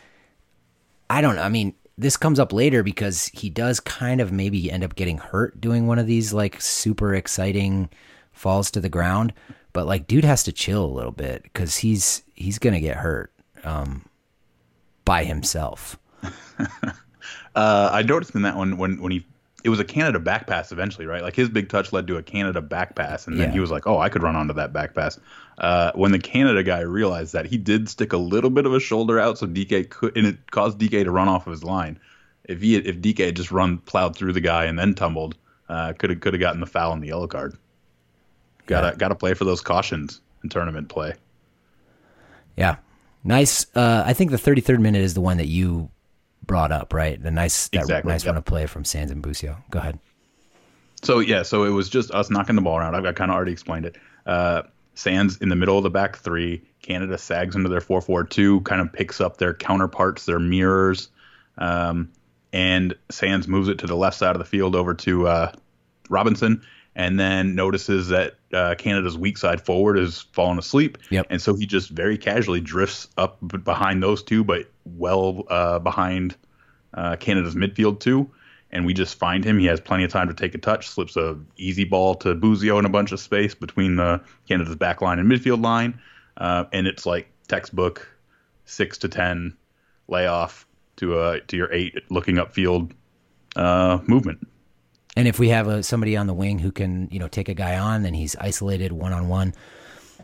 [1.11, 1.43] I don't know.
[1.43, 5.19] I mean, this comes up later because he does kind of maybe end up getting
[5.19, 7.91] hurt doing one of these like super exciting
[8.33, 9.33] falls to the ground.
[9.73, 13.33] But like, dude has to chill a little bit because he's he's gonna get hurt
[13.65, 14.07] um,
[15.05, 15.99] by himself.
[17.55, 19.27] Uh, I noticed in that one when when he
[19.63, 21.23] it was a Canada back pass eventually, right?
[21.23, 23.53] Like his big touch led to a Canada back pass, and then Yeah.
[23.53, 25.21] he was like, "Oh, I could run onto that back pass."
[25.59, 28.81] Uh, when the Canada guy realized that, he did stick a little bit of a
[28.81, 32.01] shoulder out, so Dike could, and it caused Dike to run off of his line.
[32.45, 35.37] If he if Dike had just run plowed through the guy and then tumbled,
[35.69, 37.55] uh, could have could have gotten the foul and the yellow card.
[38.67, 41.13] Gotta gotta play for those cautions in tournament play.
[42.57, 42.77] Yeah,
[43.25, 43.67] nice.
[43.77, 45.91] Uh, I think the 33rd minute is the one that you
[46.47, 47.23] brought up, right?
[47.23, 48.33] The nice that Exactly, nice yep.
[48.33, 49.57] run of play from Sands and Busio.
[49.71, 49.99] Go ahead.
[51.03, 52.95] So yeah, so it was just us knocking the ball around.
[52.95, 53.97] I've kind of already explained it.
[54.27, 54.63] Uh,
[54.95, 56.63] Sands in the middle of the back three.
[56.83, 61.09] Canada sags into their four four two, kind of picks up their counterparts, their mirrors,
[61.59, 62.11] um,
[62.53, 65.53] and Sands moves it to the left side of the field over to uh,
[66.11, 66.63] Robinson,
[66.95, 70.99] and then notices that uh, Canada's weak side forward is fallen asleep.
[71.11, 71.27] Yep.
[71.31, 76.37] And so he just very casually drifts up behind those two, but well uh, behind
[76.95, 78.31] uh, Canada's midfield too.
[78.71, 79.59] And we just find him.
[79.59, 80.89] He has plenty of time to take a touch.
[80.89, 85.03] Slips a easy ball to Busio in a bunch of space between the Canada's back
[85.03, 86.01] line and midfield line.
[86.39, 88.09] Uh, and it's like textbook
[88.65, 89.55] six to ten
[90.09, 90.67] layoff
[90.97, 92.93] to uh to your eight looking upfield
[93.57, 94.47] uh, movement.
[95.17, 97.55] And if we have a, somebody on the wing who can, you know, take a
[97.55, 99.53] guy on, then he's isolated one on one,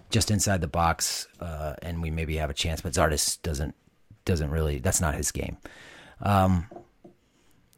[0.08, 2.80] just inside the box, uh, and we maybe have a chance.
[2.80, 3.74] But Zardes doesn't
[4.28, 4.78] doesn't really.
[4.78, 5.56] That's not his game.
[6.20, 6.66] Um,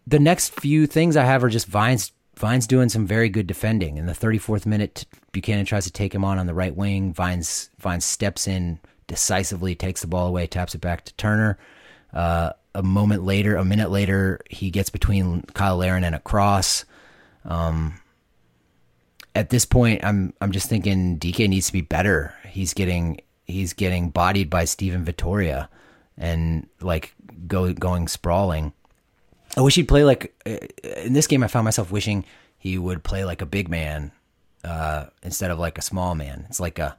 [0.06, 2.12] the next few things I have are just Vines.
[2.36, 3.98] Vines doing some very good defending.
[3.98, 7.12] In the 34th minute, Buchanan tries to take him on on the right wing.
[7.12, 11.58] Vines Vines steps in decisively, takes the ball away, taps it back to Turner.
[12.12, 16.84] Uh, a moment later, a minute later, he gets between Kyle Larin and a cross.
[19.34, 22.34] at this point, I'm I'm just thinking Dike needs to be better.
[22.48, 25.68] He's getting he's getting bodied by Steven Vitória,
[26.20, 27.14] and like
[27.48, 28.72] go going sprawling.
[29.56, 30.58] I wish he'd play like uh,
[30.98, 31.42] in this game.
[31.42, 32.24] I found myself wishing
[32.58, 34.12] he would play like a big man
[34.62, 36.46] uh, instead of like a small man.
[36.48, 36.96] It's like a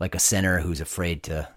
[0.00, 1.48] like a center who's afraid to.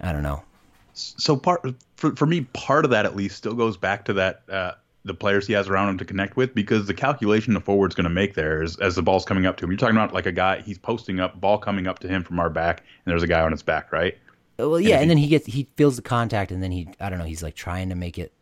[0.00, 0.44] I don't know.
[0.92, 4.42] so part for, for me part of that at least still goes back to that
[4.48, 4.72] uh,
[5.04, 8.04] the players he has around him to connect with because the calculation the forward's going
[8.04, 10.26] to make there is as the ball's coming up to him you're talking about like
[10.26, 13.22] a guy he's posting up ball coming up to him from our back and there's
[13.22, 14.18] a guy on his back right
[14.58, 17.18] Well, yeah, and then he gets he feels the contact, and then he I don't
[17.18, 17.24] know.
[17.24, 18.32] He's like trying to make it,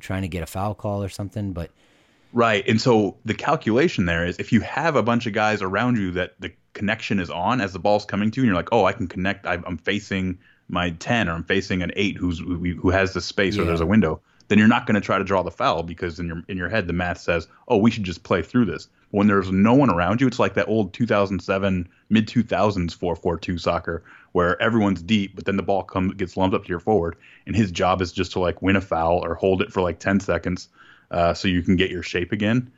[0.00, 1.70] trying to get a foul call or something, but
[2.32, 2.68] Right.
[2.68, 6.10] And so the calculation there is if you have a bunch of guys around you
[6.12, 8.84] that the connection is on as the ball's coming to you, and you're like, oh,
[8.84, 9.46] I can connect.
[9.46, 13.62] I'm facing my 10 or I'm facing an 8 who's who has the space yeah.
[13.62, 16.18] or there's a window, then you're not going to try to draw the foul because
[16.18, 18.88] in your in your head the math says, "Oh, we should just play through this."
[19.10, 24.02] When there's no one around you, it's like that old 2007 mid 2000s 4-4-2 soccer
[24.32, 27.56] where everyone's deep, but then the ball comes gets lumped up to your forward and
[27.56, 30.20] his job is just to like win a foul or hold it for like 10
[30.20, 30.68] seconds
[31.10, 32.70] uh, so you can get your shape again.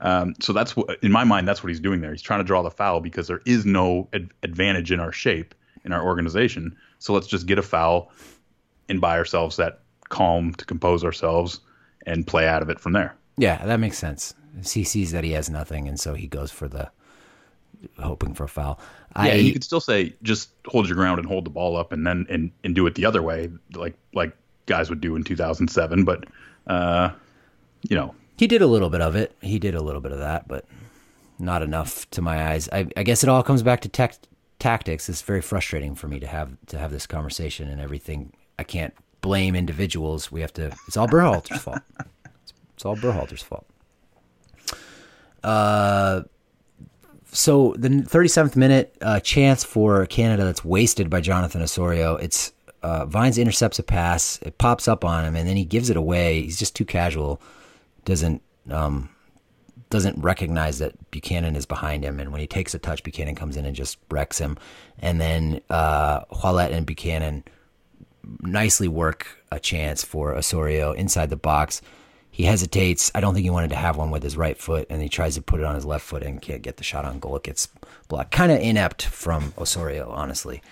[0.00, 2.10] Um, so that's what, in my mind, that's what he's doing there.
[2.10, 5.54] He's trying to draw the foul because there is no ad- advantage in our shape
[5.84, 6.76] in our organization.
[6.98, 8.10] So let's just get a foul
[8.88, 9.80] and buy ourselves that
[10.12, 11.60] calm to compose ourselves
[12.06, 13.16] and play out of it from there.
[13.38, 14.34] Yeah, that makes sense.
[14.64, 16.90] He sees that he has nothing, and so he goes for the
[17.98, 18.78] hoping for a foul.
[19.16, 21.92] Yeah, I, you could still say just hold your ground and hold the ball up,
[21.92, 25.24] and then and, and do it the other way, like like guys would do in
[25.24, 26.04] 2007.
[26.04, 26.26] But
[26.66, 27.10] uh,
[27.88, 29.34] you know, he did a little bit of it.
[29.40, 30.66] He did a little bit of that, but
[31.38, 32.68] not enough to my eyes.
[32.70, 34.16] I, I guess it all comes back to tech,
[34.58, 35.08] tactics.
[35.08, 38.34] It's very frustrating for me to have to have this conversation and everything.
[38.58, 40.30] I can't blame individuals.
[40.30, 40.76] We have to.
[40.86, 41.78] It's all Berhalter's fault.
[42.42, 43.66] It's, it's all Berhalter's fault.
[45.42, 46.22] Uh,
[47.32, 52.16] so the 37th minute uh, chance for Canada that's wasted by Jonathan Osorio.
[52.16, 54.38] It's uh, Vines intercepts a pass.
[54.42, 56.42] It pops up on him, and then he gives it away.
[56.42, 57.40] He's just too casual.
[58.04, 59.08] Doesn't um,
[59.88, 63.56] doesn't recognize that Buchanan is behind him, and when he takes a touch, Buchanan comes
[63.56, 64.58] in and just wrecks him.
[64.98, 67.44] And then uh, and Buchanan
[68.40, 71.82] nicely work a chance for Osorio inside the box.
[72.30, 73.10] He hesitates.
[73.14, 75.34] I don't think he wanted to have one with his right foot, and he tries
[75.34, 77.36] to put it on his left foot and can't get the shot on goal.
[77.36, 77.68] It gets
[78.08, 78.30] blocked.
[78.30, 80.62] Kind of inept from Osorio, honestly.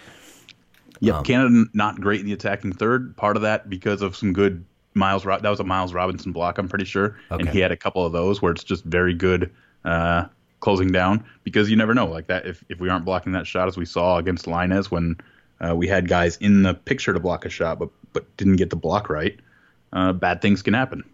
[1.00, 3.16] Yep, um, Canada not great in the attacking third.
[3.16, 5.22] Part of that because of some good Miles.
[5.22, 7.42] That was a Miles Robinson block, I'm pretty sure, okay.
[7.42, 9.52] and he had a couple of those where it's just very good
[9.84, 10.24] uh,
[10.60, 11.24] closing down.
[11.44, 13.84] Because you never know, like that, if if we aren't blocking that shot as we
[13.84, 15.16] saw against Lainez when
[15.60, 18.70] uh, we had guys in the picture to block a shot, but but didn't get
[18.70, 19.38] the block right,
[19.92, 21.04] uh, bad things can happen.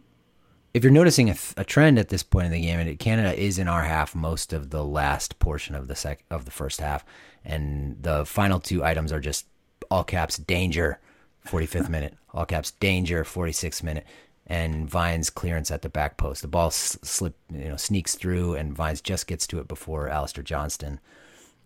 [0.72, 3.35] If you're noticing a, th- a, trend at this point in the game, and Canada
[3.38, 6.80] is in our half most of the last portion of the sec of the first
[6.80, 7.04] half,
[7.44, 9.46] and the final two items are just
[9.90, 11.00] all caps danger
[11.46, 14.06] 45th minute, all caps danger 46th minute,
[14.46, 16.42] and Vines clearance at the back post.
[16.42, 20.44] The ball slip, you know, sneaks through, and Vines just gets to it before Alistair
[20.44, 21.00] Johnston,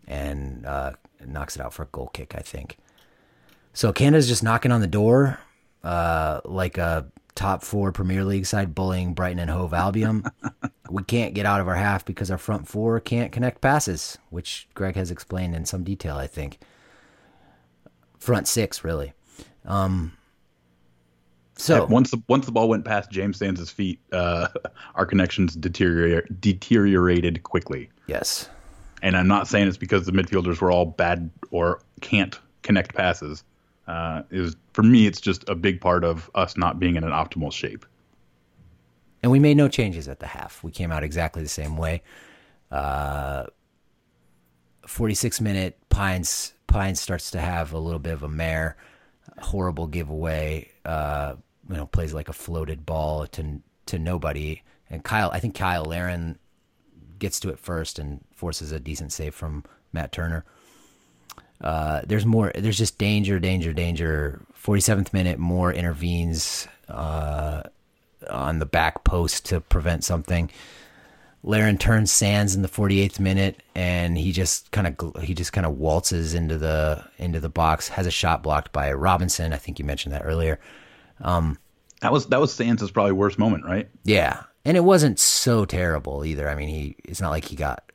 [0.06, 0.92] and uh,
[1.26, 2.78] knocks it out for a goal kick, I think.
[3.72, 5.38] So Canada's just knocking on the door,
[5.84, 10.24] uh, like a top four Premier League side bullying Brighton and Hove Albion.
[10.90, 14.68] we can't get out of our half because our front four can't connect passes, which
[14.74, 16.58] Greg has explained in some detail, I think
[18.20, 19.12] front six really.
[19.64, 20.12] Um,
[21.56, 24.48] so once the once the ball went past James Sands' feet, uh,
[24.94, 27.90] our connections deteriorate, deteriorated quickly.
[28.06, 28.48] Yes,
[29.02, 33.44] and I'm not saying it's because the midfielders were all bad or can't connect passes.
[33.86, 37.10] Uh, is for me, it's just a big part of us not being in an
[37.10, 37.84] optimal shape.
[39.22, 40.62] And we made no changes at the half.
[40.62, 42.02] We came out exactly the same way.
[42.70, 43.46] Uh,
[44.86, 48.76] 46 minute Pines Pine starts to have a little bit of a mare,
[49.40, 50.70] horrible giveaway.
[50.84, 51.34] Uh,
[51.68, 54.62] you know, plays like a floated ball to to nobody.
[54.88, 56.38] And Kyle, I think Kyle Larin
[57.20, 60.44] gets to it first and forces a decent save from Matt Turner.
[61.60, 62.50] Uh, there's more.
[62.54, 64.40] There's just danger, danger, danger.
[64.62, 67.62] 47th minute, Moore intervenes uh,
[68.28, 70.50] on the back post to prevent something.
[71.42, 75.66] Larin turns Sands in the 48th minute, and he just kind of he just kind
[75.66, 77.88] of waltzes into the into the box.
[77.88, 79.52] Has a shot blocked by Robinson.
[79.52, 80.58] I think you mentioned that earlier.
[81.20, 81.58] Um,
[82.00, 83.88] that was that was Sands' probably worst moment, right?
[84.04, 86.48] Yeah, and it wasn't so terrible either.
[86.48, 87.90] I mean, he it's not like he got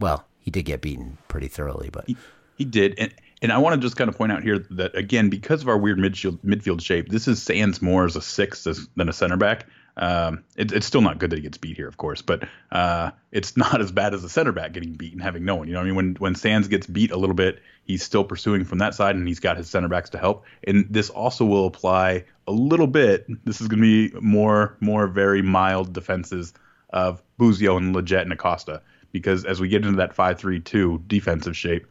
[0.00, 2.16] well, he did get beaten pretty thoroughly, but he,
[2.56, 2.94] he did.
[2.98, 5.68] And and I want to just kind of point out here that again, because of
[5.68, 9.36] our weird midfield midfield shape, this is Sands more as a six than a center
[9.36, 9.66] back.
[9.98, 13.10] Um, it, it's still not good that he gets beat here, of course, but uh,
[13.32, 15.68] it's not as bad as a center back getting beat and having no one.
[15.68, 18.64] You know, I mean, when when Sands gets beat a little bit, he's still pursuing
[18.64, 20.44] from that side, and he's got his center backs to help.
[20.64, 23.26] And this also will apply a little bit.
[23.44, 26.54] This is going to be more more very mild defenses
[26.90, 31.86] of Busio and Lletget and Acosta, because as we get into that five-three-two defensive shape,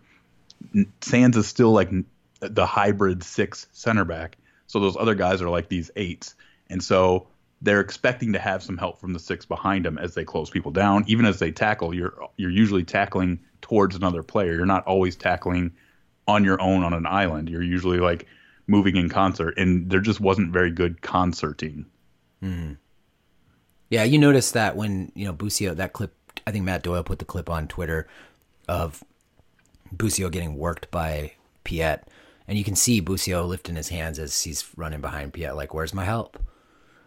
[1.01, 1.91] Sands is still like
[2.39, 4.37] the hybrid six center back.
[4.67, 6.35] So those other guys are like these eights,
[6.69, 7.27] and so
[7.61, 10.71] they're expecting to have some help from the six behind them as they close people
[10.71, 11.03] down.
[11.07, 14.53] Even as they tackle, you're you're usually tackling towards another player.
[14.53, 15.73] You're not always tackling
[16.27, 17.49] on your own on an island.
[17.49, 18.27] You're usually like
[18.67, 21.85] moving in concert, and there just wasn't very good concerting.
[22.43, 22.77] Mm.
[23.89, 26.13] Yeah, you noticed that when you know Busio that clip.
[26.45, 28.07] I think Matt Doyle put the clip on Twitter
[28.69, 29.03] of
[29.95, 31.33] Busio getting worked by
[31.63, 32.07] Piette,
[32.47, 35.93] and you can see Busio lifting his hands as he's running behind Piette, like, "Where's
[35.93, 36.37] my help?"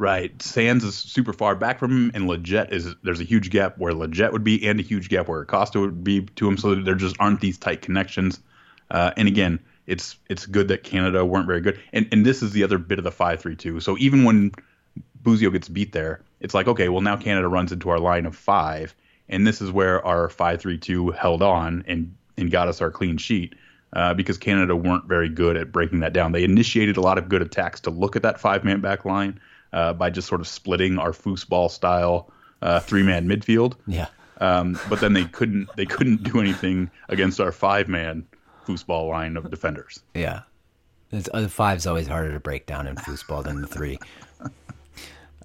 [0.00, 0.40] Right.
[0.40, 3.92] Sands is super far back from him, and Lletget is there's a huge gap where
[3.92, 6.56] Lletget would be, and a huge gap where Acosta would be to him.
[6.56, 8.40] So there just aren't these tight connections.
[8.90, 11.78] Uh, and again, it's it's good that Canada weren't very good.
[11.92, 13.78] And and this is the other bit of the five three two.
[13.80, 14.52] So even when
[15.22, 18.34] Busio gets beat there, it's like okay, well now Canada runs into our line of
[18.34, 18.94] five,
[19.28, 22.90] and this is where our five three two held on and and got us our
[22.90, 23.54] clean sheet.
[23.92, 26.32] Uh, because Canada weren't very good at breaking that down.
[26.32, 29.40] They initiated a lot of good attacks to look at that five man back line
[29.72, 32.30] uh, by just sort of splitting our foosball style
[32.62, 33.74] uh, three man midfield.
[33.86, 34.08] Yeah.
[34.40, 38.26] Um, but then they couldn't they couldn't do anything against our five man
[38.66, 40.00] foosball line of defenders.
[40.14, 40.42] Yeah.
[41.12, 43.98] It's, uh, the five's always harder to break down in foosball than the three.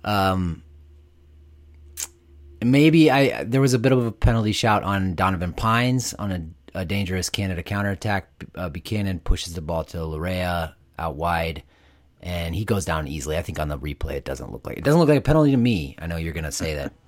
[0.03, 0.63] Um,
[2.63, 6.80] maybe I there was a bit of a penalty shout on Donovan Pines on a,
[6.82, 8.30] a dangerous Canada counterattack.
[8.53, 11.63] Uh, Buchanan pushes the ball to Laryea out wide,
[12.26, 13.38] and he goes down easily.
[13.38, 15.51] I think on the replay it doesn't look like it doesn't look like a penalty
[15.51, 15.95] to me.
[15.99, 16.91] I know you're gonna say that.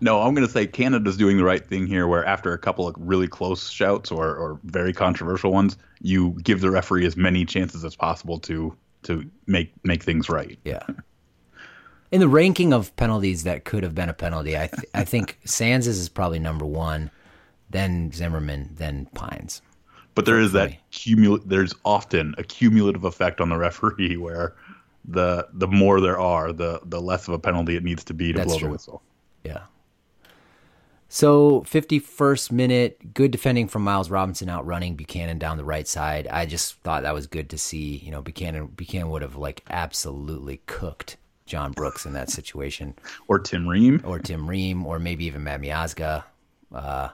[0.00, 2.86] No, I'm going to say Canada's doing the right thing here, where after a couple
[2.86, 7.46] of really close shouts or, or very controversial ones, you give the referee as many
[7.46, 10.58] chances as possible to to make make things right.
[10.64, 10.82] Yeah.
[12.12, 15.38] In the ranking of penalties that could have been a penalty, I th- I think
[15.44, 17.10] Sands is probably number one,
[17.70, 19.62] then Zimmerman, then Pines.
[20.16, 24.54] But there is that cumul- There's often a cumulative effect on the referee where
[25.04, 28.32] the the more there are, the the less of a penalty it needs to be
[28.32, 28.68] to That's blow true.
[28.68, 29.02] the whistle.
[29.44, 29.62] Yeah.
[31.08, 36.26] So 51st minute, good defending from Miles Robinson out running Buchanan down the right side.
[36.26, 37.98] I just thought that was good to see.
[37.98, 42.94] You know, Buchanan Buchanan would have like absolutely cooked John Brooks in that situation,
[43.28, 44.00] Or Tim Ream.
[44.04, 46.24] or Tim Ream, or maybe even Matt Miazga.
[46.74, 47.10] Uh,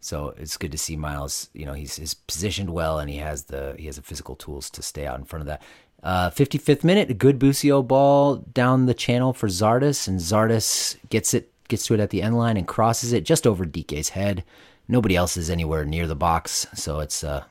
[0.00, 1.50] so it's good to see Miles.
[1.52, 4.70] You know, he's he's positioned well, and he has the he has the physical tools
[4.70, 5.62] to stay out in front of that.
[6.02, 11.34] Uh, 55th minute, a good Busio ball down the channel for Zardes, and Zardes gets
[11.34, 14.42] it gets to it at the end line and crosses it just over Dike's head.
[14.88, 17.44] Nobody else is anywhere near the box, so it's uh,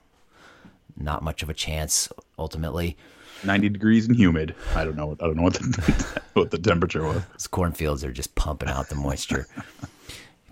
[0.98, 2.98] not much of a chance ultimately.
[3.46, 4.54] 90 degrees and humid.
[4.76, 5.16] I don't know.
[5.22, 7.24] I don't know what the what the temperature was.
[7.32, 9.48] Those cornfields are just pumping out the moisture.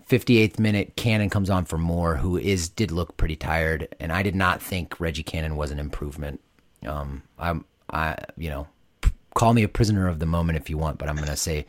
[0.10, 4.24] 58th minute, Cannon comes on for Moore, who is did look pretty tired, and I
[4.24, 6.39] did not think Reggie Cannon was an improvement.
[6.86, 8.68] Um, I'm, I, you know,
[9.01, 11.36] p- call me a prisoner of the moment if you want, but I'm going to
[11.36, 11.66] say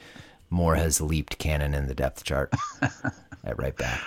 [0.50, 2.52] Moore has leaped Cannon in the depth chart
[3.44, 4.00] at right back.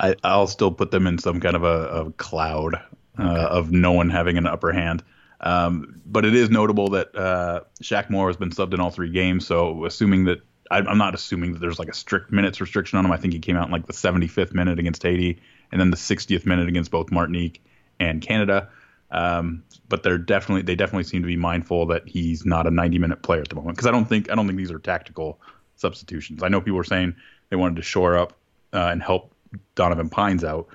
[0.00, 2.80] I, I'll still put them in some kind of a, a cloud
[3.18, 5.02] uh, of no one having an upper hand.
[5.40, 9.10] Um, but it is notable that uh, Shaq Moore has been subbed in all three
[9.10, 9.46] games.
[9.46, 13.04] So assuming that I, I'm not assuming that there's like a strict minutes restriction on
[13.04, 13.12] him.
[13.12, 15.40] I think he came out in like the 75th minute against Haiti,
[15.70, 17.62] and then the 60th minute against both Martinique
[18.00, 18.68] and Canada.
[19.10, 22.98] Um, but they're definitely they definitely seem to be mindful that he's not a 90
[22.98, 25.40] minute player at the moment because I don't think I don't think these are tactical
[25.76, 26.42] substitutions.
[26.42, 27.14] I know people are saying
[27.50, 28.32] they wanted to shore up
[28.72, 29.32] uh, and help
[29.74, 30.68] Donovan Pines out,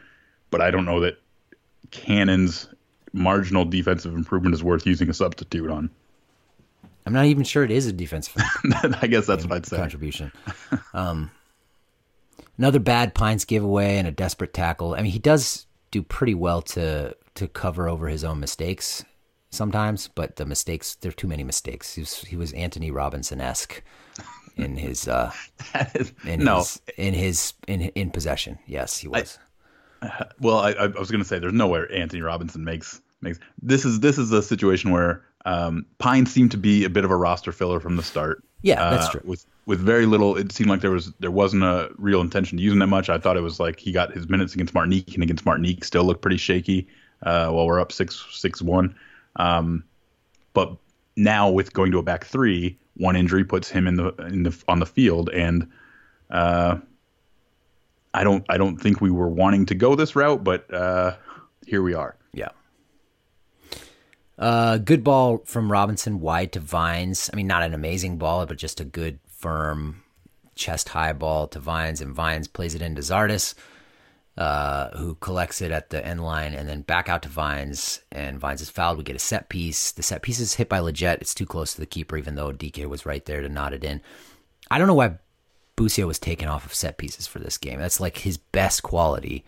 [0.52, 1.20] but I don't know that
[1.92, 2.68] Cannon's
[3.12, 5.90] marginal defensive improvement is worth using a substitute on.
[7.06, 8.36] I'm not even sure it is a defensive
[9.02, 9.78] I guess that's what I'd say.
[9.78, 10.32] contribution.
[10.94, 11.32] Um,
[12.58, 14.94] another bad Pines giveaway and a desperate tackle.
[14.96, 19.06] I mean, he does do pretty well to to cover over his own mistakes
[19.50, 21.94] sometimes, but the mistakes there are too many mistakes.
[21.96, 23.82] He was, he was Anthony Robinson esque
[24.58, 25.32] in his uh,
[26.26, 28.60] in no, his in his in in possession.
[28.68, 29.40] Yes, he was.
[30.40, 34.00] well, I, I was going to say there's nowhere Anthony Robinson makes makes this is
[34.00, 37.52] this is a situation where um, Pine seemed to be a bit of a roster
[37.52, 38.44] filler from the start.
[38.62, 39.22] Yeah, that's Uh, true.
[39.24, 42.64] With with very little, it seemed like there was there wasn't a real intention to
[42.64, 43.10] use him that much.
[43.10, 46.04] I thought it was like he got his minutes against Martinique, and against Martinique still
[46.04, 46.88] looked pretty shaky.
[47.24, 48.96] Uh, while we're up six six one,
[49.36, 49.84] um,
[50.54, 50.76] but
[51.16, 54.64] now with going to a back three, one injury puts him in the in the
[54.68, 55.68] on the field, and
[56.32, 56.78] uh,
[58.14, 61.16] I don't I don't think we were wanting to go this route, but uh,
[61.66, 62.16] here we are.
[64.40, 67.30] Uh, good ball from Robinson wide to Vines.
[67.32, 70.04] I mean, not an amazing ball, but just a good, firm,
[70.56, 73.54] chest high ball to Vines, and Vines plays it into Zardes,
[74.38, 78.02] uh, who collects it at the end line and then back out to Vines.
[78.12, 78.98] And Vines is fouled.
[78.98, 79.92] We get a set piece.
[79.92, 81.22] The set piece is hit by Lletget.
[81.22, 83.84] It's too close to the keeper, even though Dike was right there to knot it
[83.84, 84.02] in.
[84.72, 85.16] I don't know why
[85.76, 87.80] Busio was taken off of set pieces for this game.
[87.80, 89.44] That's like his best quality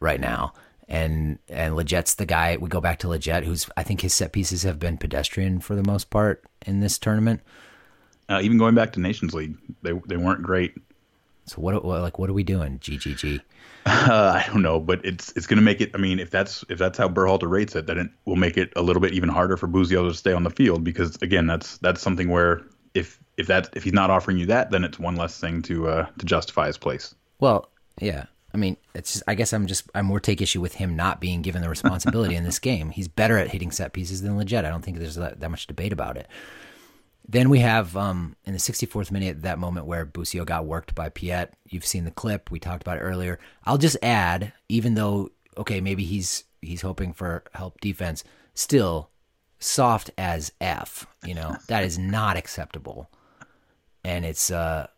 [0.00, 0.52] right now.
[0.92, 2.58] And and Lletget's the guy.
[2.58, 5.74] We go back to Lletget, who's I think his set pieces have been pedestrian for
[5.74, 7.40] the most part in this tournament.
[8.28, 10.74] Uh, even going back to Nations League, they they weren't great.
[11.46, 12.78] So what, what like what are we doing?
[12.78, 13.40] GGG.
[13.86, 15.90] Uh, I don't know, but it's it's going to make it.
[15.94, 18.72] I mean, if that's if that's how Berhalter rates it, then it will make it
[18.76, 21.78] a little bit even harder for Busio to stay on the field because again, that's
[21.78, 22.62] that's something where
[22.94, 25.88] if if that if he's not offering you that, then it's one less thing to
[25.88, 27.14] uh, to justify his place.
[27.40, 27.70] Well,
[28.00, 28.26] yeah.
[28.54, 31.20] I mean, it's just, I guess I'm just I more take issue with him not
[31.20, 32.90] being given the responsibility in this game.
[32.90, 34.64] He's better at hitting set pieces than Lletget.
[34.64, 36.28] I don't think there's that, that much debate about it.
[37.28, 41.08] Then we have um, in the 64th minute that moment where Busio got worked by
[41.08, 41.54] Piette.
[41.68, 42.50] You've seen the clip.
[42.50, 43.38] We talked about it earlier.
[43.64, 48.24] I'll just add, even though okay, maybe he's he's hoping for help defense,
[48.54, 49.10] still
[49.58, 51.06] soft as f.
[51.24, 53.08] You know that is not acceptable,
[54.04, 54.88] and it's uh,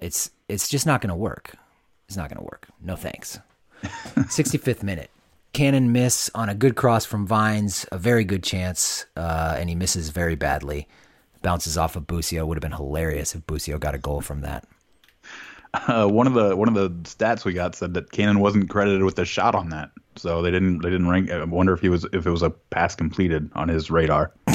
[0.00, 1.56] it's it's just not going to work.
[2.06, 2.68] It's not going to work.
[2.80, 3.38] No thanks.
[3.82, 5.10] 65th minute.
[5.52, 9.74] Cannon miss on a good cross from Vines, a very good chance, uh, and he
[9.74, 10.88] misses very badly
[11.42, 12.44] bounces off of Busio.
[12.44, 14.66] Would have been hilarious if Busio got a goal from that.
[15.72, 19.02] Uh, one of the one of the stats we got said that Cannon wasn't credited
[19.02, 21.30] with a shot on that, so they didn't they didn't rank.
[21.30, 24.32] I wonder if he was if it was a pass completed on his radar.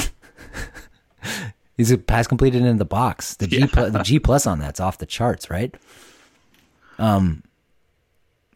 [1.76, 3.34] He's a pass completed in the box.
[3.34, 3.88] The G yeah.
[3.88, 5.74] the G plus on that's off the charts, right?
[7.00, 7.42] Um,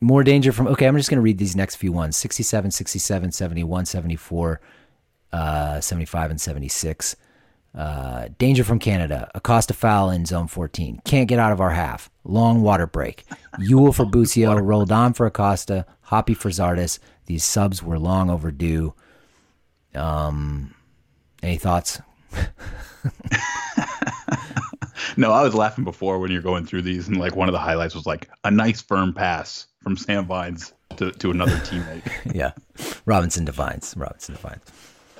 [0.00, 0.68] more danger from.
[0.68, 4.60] Okay, I'm just going to read these next few ones: 67, 67, 71, 74,
[5.32, 7.16] uh, 75, and 76.
[7.74, 9.28] Uh, danger from Canada.
[9.34, 11.00] Acosta foul in zone 14.
[11.04, 12.08] Can't get out of our half.
[12.22, 13.24] Long water break.
[13.58, 14.56] Yueill for Busio.
[14.60, 15.84] Roldan for Acosta.
[16.08, 17.00] Hoppe for Zardes.
[17.26, 18.94] These subs were long overdue.
[19.94, 20.74] Um,
[21.42, 22.00] any thoughts?
[25.16, 27.58] no, I was laughing before when you're going through these, and like one of the
[27.58, 32.02] highlights was like a nice firm pass from Sam Vines to, to another teammate.
[32.34, 32.52] yeah,
[33.06, 33.94] Robinson defines.
[33.96, 34.62] Robinson defines.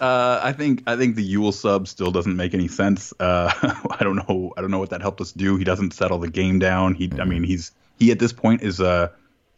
[0.00, 3.12] Uh, I think I think the Yueill sub still doesn't make any sense.
[3.18, 3.50] Uh,
[3.90, 4.52] I don't know.
[4.56, 5.56] I don't know what that helped us do.
[5.56, 6.94] He doesn't settle the game down.
[6.94, 9.08] He, I mean, he's he at this point is uh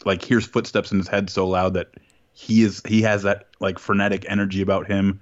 [0.04, 1.88] like hears footsteps in his head so loud that
[2.32, 5.20] he is he has that like frenetic energy about him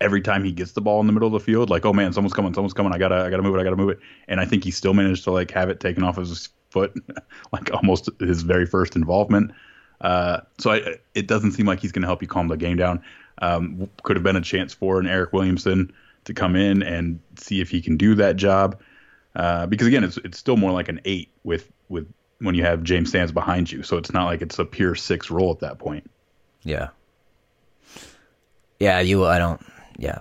[0.00, 1.70] every time he gets the ball in the middle of the field.
[1.70, 2.92] Like, oh man, someone's coming, someone's coming.
[2.92, 3.60] I gotta I gotta move it.
[3.60, 4.00] I gotta move it.
[4.28, 6.94] And I think he still managed to like have it taken off his foot,
[7.52, 9.52] like almost his very first involvement.
[10.00, 13.02] Uh, so I, it doesn't seem like he's to help you calm the game down.
[13.38, 15.92] Um, could have been a chance for an Eric Williamson
[16.24, 18.80] to come in and see if he can do that job.
[19.34, 22.82] Uh, because again, it's it's still more like an eight with with when you have
[22.82, 25.78] James Sands behind you, so it's not like it's a pure six role at that
[25.78, 26.10] point.
[26.62, 26.88] Yeah.
[28.78, 29.24] Yeah, you.
[29.24, 29.60] I don't.
[29.98, 30.18] Yeah,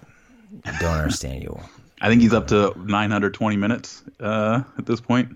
[0.65, 1.59] I don't understand you.
[2.01, 5.35] I think he's up to 920 minutes uh, at this point.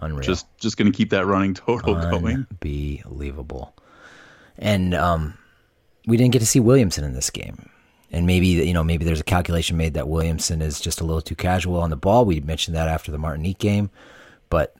[0.00, 0.22] Unreal.
[0.22, 2.46] Just just going to keep that running total going.
[2.62, 3.74] Unbelievable.
[4.58, 5.34] And um,
[6.06, 7.68] we didn't get to see Williamson in this game.
[8.10, 11.20] And maybe you know maybe there's a calculation made that Williamson is just a little
[11.20, 12.24] too casual on the ball.
[12.24, 13.90] We mentioned that after the Martinique game,
[14.48, 14.74] but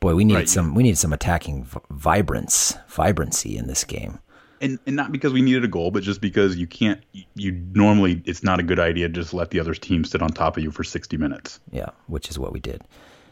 [0.00, 0.48] boy, we needed right.
[0.48, 4.20] some we needed some attacking vibrance, vibrancy in this game.
[4.60, 7.00] And and not because we needed a goal, but just because you can't
[7.34, 10.30] you normally it's not a good idea to just let the other team sit on
[10.30, 11.60] top of you for 60 minutes.
[11.70, 12.82] Yeah, which is what we did.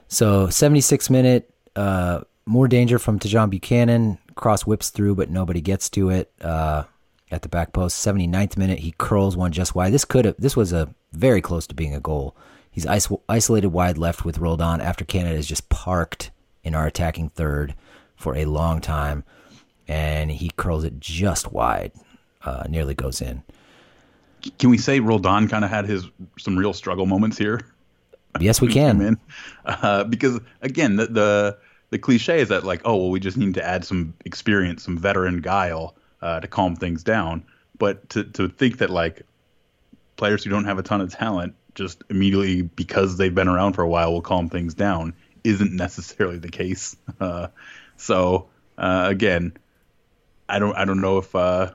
[0.08, 5.90] So 76 minute uh, more danger from Tajon Buchanan cross whips through, but nobody gets
[5.90, 6.84] to it uh,
[7.30, 8.06] at the back post.
[8.06, 9.92] 79th minute, he curls one just wide.
[9.92, 10.36] This could have.
[10.38, 12.36] This was a very close to being a goal.
[12.70, 16.30] He's isolated wide left with Roldan after Canada is just parked
[16.62, 17.74] in our attacking third
[18.16, 19.24] for a long time,
[19.88, 21.92] and he curls it just wide,
[22.42, 23.42] uh, nearly goes in.
[24.58, 26.04] Can we say Roldan kind of had his
[26.38, 27.60] some real struggle moments here?
[28.40, 29.18] Yes, we can.
[29.64, 31.58] Uh, because again, the, the
[31.90, 34.98] the cliche is that like, oh well, we just need to add some experience, some
[34.98, 37.44] veteran guile uh, to calm things down.
[37.78, 39.22] But to to think that like
[40.16, 43.82] players who don't have a ton of talent just immediately because they've been around for
[43.82, 45.14] a while will calm things down
[45.44, 46.96] isn't necessarily the case.
[47.18, 47.48] Uh,
[47.96, 49.56] so uh, again,
[50.48, 51.72] I don't I don't know if uh,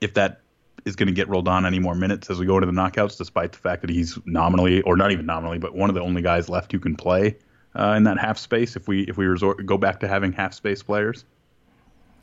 [0.00, 0.40] if that
[0.84, 3.52] is going to get Roldan any more minutes as we go into the knockouts, despite
[3.52, 6.48] the fact that he's nominally or not even nominally, but one of the only guys
[6.48, 7.36] left who can play
[7.78, 10.54] uh, in that half space if we if we resort go back to having half
[10.54, 11.24] space players.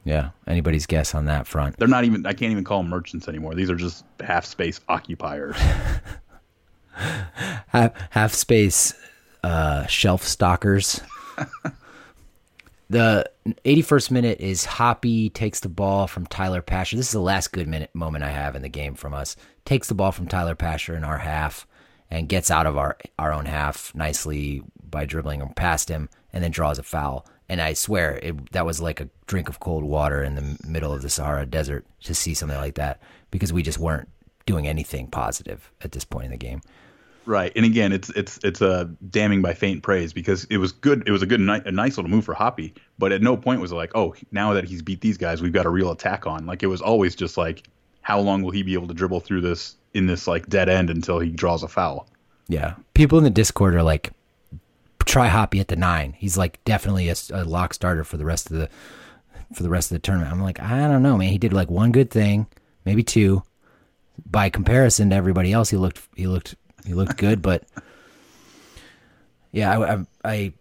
[0.06, 1.78] Yeah, anybody's guess on that front.
[1.78, 2.26] They're not even.
[2.26, 3.56] I can't even call them merchants anymore.
[3.56, 5.56] These are just half space occupiers.
[6.94, 8.94] half, half space
[9.44, 11.02] uh, shelf stalkers.
[12.94, 13.30] the
[13.66, 16.96] 81st minute is Hoppe takes the ball from Tyler Pasher.
[16.96, 19.36] This is the last good minute moment I have in the game from us.
[19.66, 21.68] Takes the ball from Tyler Pasher in our half
[22.12, 26.44] and gets out of our our own half nicely by dribbling him past him and
[26.44, 27.26] then draws a foul.
[27.50, 30.94] And I swear it, that was like a drink of cold water in the middle
[30.94, 34.08] of the Sahara Desert to see something like that because we just weren't
[34.46, 36.62] doing anything positive at this point in the game.
[37.26, 41.04] Right, and again, it's it's it's a damning by faint praise because it was good.
[41.08, 43.72] It was a good, a nice little move for Hoppe, but at no point was
[43.72, 46.46] it like, oh, now that he's beat these guys, we've got a real attack on.
[46.46, 47.64] Like it was always just like,
[48.02, 50.90] how long will he be able to dribble through this in this like dead end
[50.90, 52.08] until he draws a foul?
[52.50, 54.12] Yeah, people in the Discord are like,
[55.06, 56.16] try Hoppe at the nine.
[56.18, 58.70] He's like definitely a, a lock starter for the rest of the
[59.54, 60.32] for the rest of the tournament.
[60.32, 61.30] I'm like, I don't know, man.
[61.30, 62.48] He did like one good thing,
[62.86, 63.44] maybe two.
[64.30, 66.56] By comparison to everybody else, he looked he looked
[66.86, 67.64] he looked good, but
[69.52, 70.54] yeah, I, I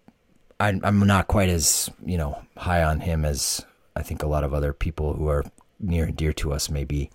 [0.60, 3.64] I I'm not quite as you know high on him as
[3.96, 5.44] I think a lot of other people who are
[5.80, 7.10] near and dear to us may be.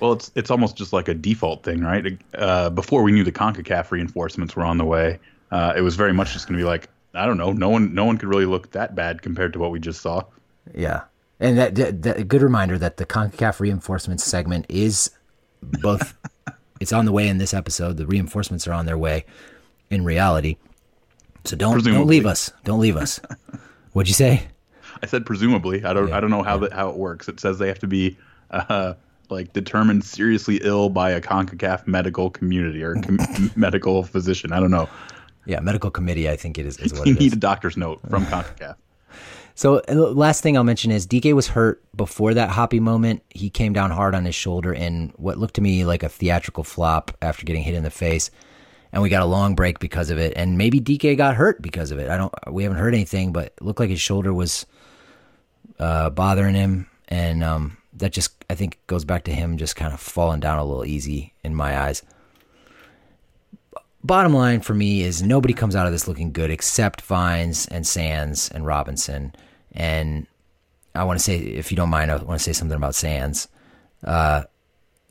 [0.00, 2.18] Well, it's it's almost just like a default thing, right?
[2.34, 5.18] Uh, before we knew the Concacaf reinforcements were on the way,
[5.50, 7.94] uh, it was very much just going to be like I don't know, no one
[7.94, 10.22] no one could really look that bad compared to what we just saw.
[10.74, 11.04] Yeah,
[11.40, 15.10] and that, that, that a good reminder that the Concacaf reinforcements segment is
[15.62, 16.16] both
[16.80, 17.96] it's on the way in this episode.
[17.96, 19.24] The reinforcements are on their way
[19.90, 20.56] in reality.
[21.44, 21.98] So don't presumably.
[21.98, 22.52] don't leave us.
[22.64, 23.20] Don't leave us.
[23.92, 24.46] What'd you say?
[25.02, 25.84] I said presumably.
[25.84, 26.68] I don't yeah, I don't know how yeah.
[26.68, 27.28] that how it works.
[27.28, 28.16] It says they have to be
[28.50, 28.94] uh,
[29.30, 33.18] like determined seriously ill by a CONCACAF medical community or com-
[33.56, 34.52] medical physician.
[34.52, 34.88] I don't know.
[35.46, 36.28] Yeah, medical committee.
[36.28, 36.78] I think it is.
[36.78, 37.32] is what you need is.
[37.34, 38.76] a doctor's note from CONCACAF.
[39.58, 43.24] So last thing I'll mention is Dike was hurt before that Hoppe moment.
[43.30, 46.62] He came down hard on his shoulder in what looked to me like a theatrical
[46.62, 48.30] flop after getting hit in the face.
[48.92, 50.32] And we got a long break because of it.
[50.36, 52.08] And maybe Dike got hurt because of it.
[52.08, 54.64] I don't we haven't heard anything, but it looked like his shoulder was
[55.80, 59.92] uh, bothering him and um, that just I think goes back to him just kind
[59.92, 62.04] of falling down a little easy in my eyes.
[64.04, 67.84] Bottom line for me is nobody comes out of this looking good except Vines and
[67.84, 69.34] Sands and Robinson
[69.72, 70.26] and
[70.94, 73.48] I want to say, if you don't mind, I want to say something about Sands.
[74.04, 74.44] Uh,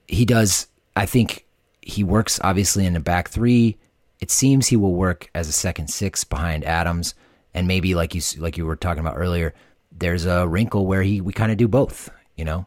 [0.07, 1.45] he does, I think
[1.81, 3.77] he works obviously in the back three.
[4.19, 7.13] It seems he will work as a second six behind Adams,
[7.53, 9.53] and maybe like you like you were talking about earlier,
[9.91, 12.65] there's a wrinkle where he we kind of do both, you know,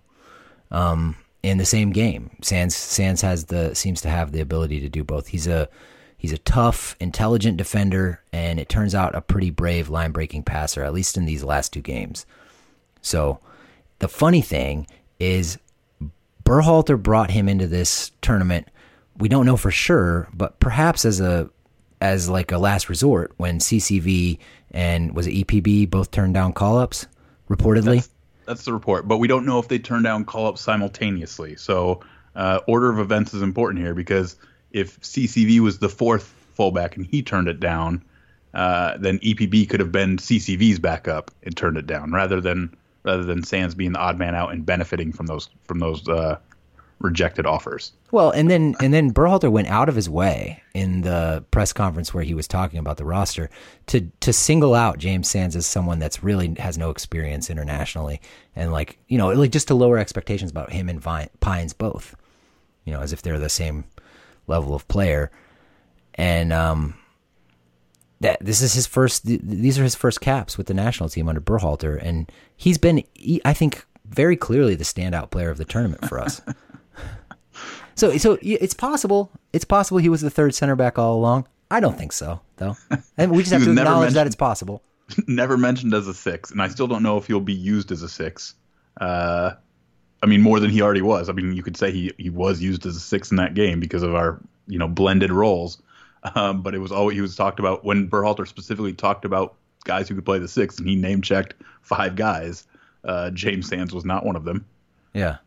[0.71, 2.31] um, in the same game.
[2.43, 5.27] Sands Sands has the seems to have the ability to do both.
[5.27, 5.69] He's a
[6.21, 10.85] He's a tough, intelligent defender, and it turns out a pretty brave line breaking passer,
[10.85, 12.27] at least in these last two games.
[13.01, 13.41] So
[14.01, 14.87] the funny thing
[15.19, 15.57] is,
[16.45, 18.69] Berhalter brought him into this tournament.
[19.17, 21.49] We don't know for sure, but perhaps as a
[22.03, 24.39] as like a last resort when CCV
[24.73, 27.07] and was it EPB both turned down call ups
[27.49, 27.97] reportedly.
[27.97, 28.11] That's,
[28.45, 31.57] that's, the report, but we don't know if they turned down call ups simultaneously.
[31.57, 32.03] So
[32.37, 34.37] uh, order of events is important here because
[34.73, 38.05] if CCV was the fourth fullback and he turned it down,
[38.55, 43.25] uh, then EPB could have been CCV's backup and turned it down rather than rather
[43.25, 46.39] than Sands being the odd man out and benefiting from those from those uh,
[47.01, 47.93] rejected offers.
[48.11, 52.13] Well, and then and then Berhalter went out of his way in the press conference
[52.13, 53.51] where he was talking about the roster
[53.87, 58.21] to to single out James Sands as someone that's really has no experience internationally
[58.55, 62.15] and like you know like just to lower expectations about him and Vine, Pines both,
[62.85, 63.85] you know, as if they're the same
[64.51, 65.31] level of player.
[66.15, 66.95] And um,
[68.21, 69.25] that this is his first.
[69.25, 73.03] These are his first caps with the national team under Berhalter, and he's been,
[73.45, 76.43] I think, very clearly the standout player of the tournament for us.
[77.95, 79.33] so, so it's possible.
[79.53, 81.49] It's possible he was the third center back all along.
[81.71, 82.77] I don't think so, though.
[83.17, 84.83] And we just have to acknowledge that it's possible.
[85.27, 88.03] Never mentioned as a six, and I still don't know if he'll be used as
[88.03, 88.55] a six.
[89.01, 89.53] Uh,
[90.23, 91.29] I mean, more than he already was.
[91.29, 93.81] I mean, you could say he, he was used as a six in that game
[93.81, 95.81] because of our you know blended roles.
[96.35, 99.55] Um, but it was always he was talked about when Berhalter specifically talked about
[99.85, 102.67] guys who could play the six, and he name checked five guys.
[103.05, 104.67] Uh, James Sands was not one of them.
[105.15, 105.39] Yeah,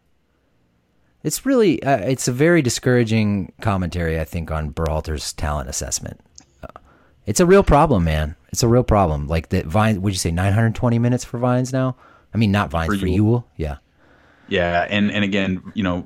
[1.23, 6.19] it's really uh, it's a very discouraging commentary, I think, on Berhalter's talent assessment.
[6.63, 6.79] Uh,
[7.27, 8.35] it's a real problem, man.
[8.51, 9.27] It's a real problem.
[9.27, 11.95] Like the Vines, would you say 920 minutes for Vines now?
[12.33, 13.43] I mean, not Vines for, for Yueill.
[13.55, 13.77] Yeah.
[14.53, 16.05] Yeah, and and again, you know,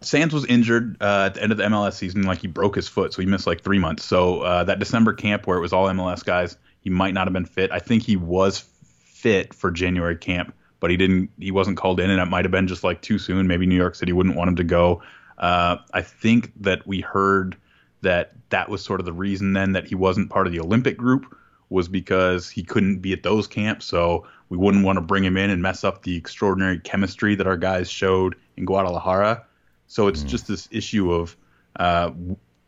[0.00, 2.88] Sands was injured uh, at the end of the MLS season, like he broke his
[2.88, 4.06] foot, so he missed like three months.
[4.06, 7.34] So uh, that December camp where it was all MLS guys, he might not have
[7.34, 7.72] been fit.
[7.72, 8.60] I think he was
[9.04, 11.28] fit for January camp, but he didn't.
[11.38, 13.46] He wasn't called in, and it might have been just like too soon.
[13.46, 15.02] Maybe New York City wouldn't want him to go.
[15.36, 17.54] Uh, I think that we heard
[18.00, 20.96] that that was sort of the reason then that he wasn't part of the Olympic
[20.96, 21.36] group
[21.68, 23.84] was because he couldn't be at those camps.
[23.84, 27.46] So we wouldn't want to bring him in and mess up the extraordinary chemistry that
[27.46, 29.44] our guys showed in Guadalajara.
[29.86, 30.26] So it's mm.
[30.26, 31.36] just this issue of
[31.76, 32.10] uh,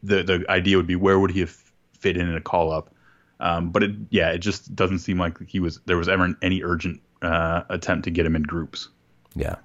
[0.03, 1.57] the the idea would be where would he have
[1.99, 2.95] fit in in a call up,
[3.41, 6.63] um, but it yeah it just doesn't seem like he was there was ever any
[6.63, 8.89] urgent uh, attempt to get him in groups.
[9.35, 9.57] Yeah,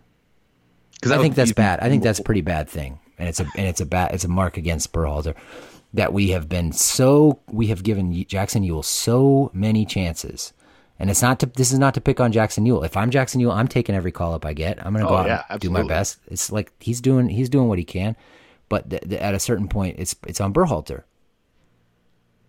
[0.95, 1.79] because I think that's bad.
[1.79, 4.23] I think that's a pretty bad thing and it's a and it's a bad it's
[4.23, 5.35] a mark against Berhalter
[5.93, 10.53] that we have been so we have given Jackson Yueill so many chances.
[10.99, 12.83] And it's not to this is not to pick on Jackson Yueill.
[12.85, 14.77] If I'm Jackson Yueill, I'm taking every call up I get.
[14.83, 16.17] I'm going to go Oh, out yeah, and do my best.
[16.27, 18.15] It's like he's doing he's doing what he can,
[18.67, 21.03] but th- th- at a certain point, it's it's on Berhalter.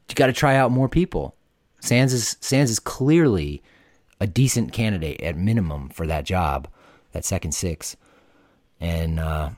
[0.09, 1.35] You got to try out more people.
[1.81, 3.63] Sands is Sands is clearly
[4.21, 6.67] a decent candidate at minimum for that job,
[7.13, 7.97] that second six,
[8.81, 9.51] and uh,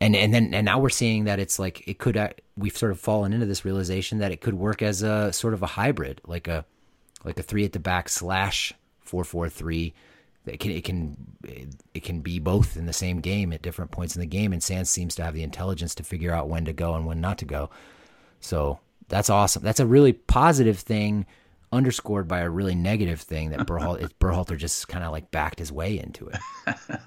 [0.00, 2.90] and and then and now we're seeing that it's like it could act- we've sort
[2.90, 6.20] of fallen into this realization that it could work as a sort of a hybrid,
[6.26, 6.64] like a
[7.24, 9.94] like a three at the back slash four four three.
[10.46, 11.16] It can it can
[11.94, 14.62] it can be both in the same game at different points in the game, and
[14.62, 17.38] Sands seems to have the intelligence to figure out when to go and when not
[17.38, 17.70] to go.
[18.40, 19.62] So that's awesome.
[19.62, 21.24] That's a really positive thing,
[21.72, 25.72] underscored by a really negative thing that Berhal- Berhalter just kind of like backed his
[25.72, 26.40] way into it.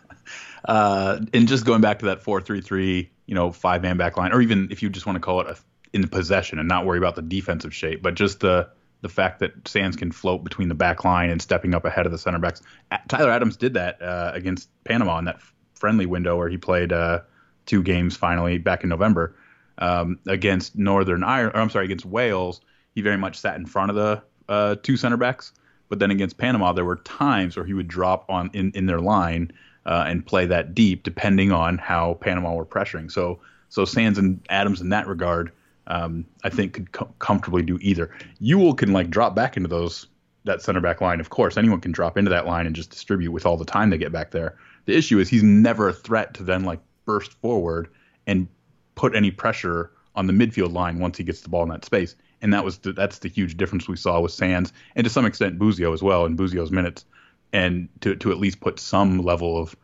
[0.66, 4.18] Uh, and just going back to that four three three, you know, five man back
[4.18, 5.58] line, or even if you just want to call it a,
[5.94, 8.68] in possession and not worry about the defensive shape, but just the
[9.02, 12.12] the fact that Sands can float between the back line and stepping up ahead of
[12.12, 12.62] the center backs.
[13.08, 15.40] Tyler Adams did that uh, against Panama in that
[15.76, 17.22] friendly window where he played uh,
[17.66, 19.36] two games finally back in November
[19.78, 21.56] um, against Northern Ireland.
[21.56, 22.62] I'm sorry, against Wales.
[22.96, 25.54] He very much sat in front of the uh, two center backs.
[25.90, 29.00] But then against Panama, there were times where he would drop on in, in their
[29.00, 29.52] line
[29.86, 33.12] uh, and play that deep, depending on how Panama were pressuring.
[33.12, 33.40] So
[33.70, 35.52] so Sands and Adams in that regard,
[35.88, 38.12] um, I think could co- comfortably do either.
[38.42, 40.08] Yueill can like drop back into those
[40.44, 41.20] that center back line.
[41.20, 43.90] Of course, anyone can drop into that line and just distribute with all the time
[43.90, 44.58] they get back there.
[44.86, 47.90] The issue is he's never a threat to then like burst forward
[48.26, 48.48] and
[48.96, 52.16] put any pressure on the midfield line once he gets the ball in that space.
[52.42, 55.26] And that was the, that's the huge difference we saw with Sands and to some
[55.26, 57.06] extent Busio as well in Busio's minutes,
[57.54, 59.76] and to to at least put some level of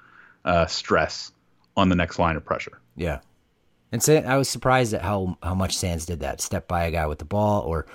[0.46, 1.32] uh, stress
[1.76, 2.80] on the next line of pressure.
[2.96, 3.20] Yeah.
[3.94, 6.42] And say I was surprised at how how much Sands did that.
[6.42, 7.86] Step by a guy with the ball or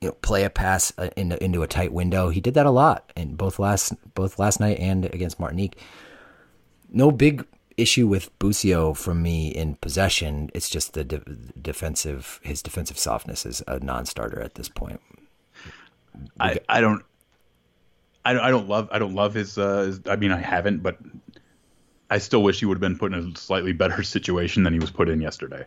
[0.00, 2.28] you know play a pass uh, into into a tight window.
[2.28, 5.76] He did that a lot in both last both last night and against Martinique.
[6.90, 7.44] No big
[7.76, 10.48] issue with Busio from me in possession.
[10.54, 11.24] It's just the de-
[11.60, 15.00] defensive his defensive softness is a non-starter at this point.
[16.38, 17.02] I, I don't
[18.24, 20.84] I don't I don't love I don't love his, uh, his I mean I haven't
[20.84, 20.98] but
[22.10, 24.78] I still wish he would have been put in a slightly better situation than he
[24.78, 25.64] was put in yesterday.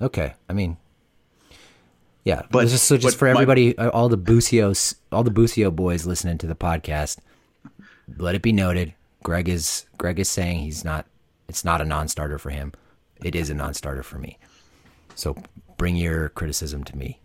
[0.00, 0.76] Okay, I mean,
[2.24, 4.72] yeah, But- just so just but for everybody, uh, all the Busio,
[5.10, 7.18] all the Busio boys listening to the podcast,
[8.16, 11.06] let it be noted, Greg is Greg is saying he's not.
[11.48, 12.72] It's not a non-starter for him.
[13.22, 14.38] It is a non-starter for me.
[15.14, 15.36] So
[15.76, 17.20] bring your criticism to me.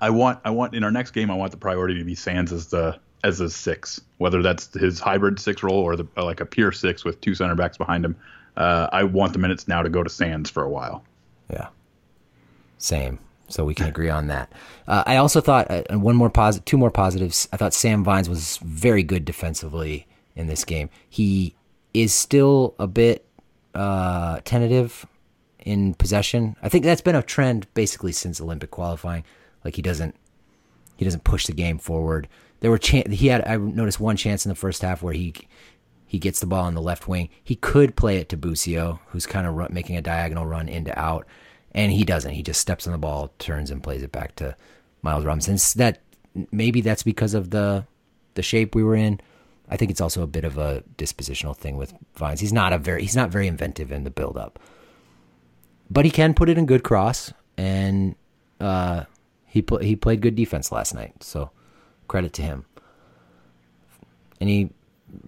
[0.00, 2.52] I want I want in our next game I want the priority to be Sands
[2.52, 6.40] as the as a six, whether that's his hybrid six role or the or like
[6.40, 8.16] a pure six with two center backs behind him.
[8.56, 11.04] Uh, I want the minutes now to go to Sands for a while.
[11.50, 11.68] Yeah.
[12.78, 13.18] Same.
[13.48, 14.52] So we can agree on that.
[14.86, 17.48] Uh, I also thought uh, one more positive, two more positives.
[17.52, 20.06] I thought Sam Vines was very good defensively
[20.36, 20.88] in this game.
[21.08, 21.54] He
[21.92, 23.26] is still a bit
[23.74, 25.04] uh, tentative
[25.64, 26.56] in possession.
[26.62, 29.24] I think that's been a trend basically since Olympic qualifying.
[29.64, 30.14] Like he doesn't
[30.96, 32.28] he doesn't push the game forward.
[32.60, 35.34] There were chan- he had I noticed one chance in the first half where he
[36.06, 37.28] he gets the ball on the left wing.
[37.42, 40.96] He could play it to Busio, who's kind of run, making a diagonal run into
[40.98, 41.26] out,
[41.72, 42.32] and he doesn't.
[42.32, 44.56] He just steps on the ball, turns, and plays it back to
[45.02, 45.56] Miles Robinson.
[45.78, 46.00] That
[46.52, 47.86] maybe that's because of the
[48.34, 49.20] the shape we were in.
[49.68, 52.40] I think it's also a bit of a dispositional thing with Vines.
[52.40, 54.58] He's not a very he's not very inventive in the build up,
[55.88, 58.16] but he can put it in good cross, and
[58.60, 59.04] uh,
[59.46, 61.22] he pl- he played good defense last night.
[61.22, 61.50] So
[62.10, 62.66] credit to him.
[64.40, 64.70] Any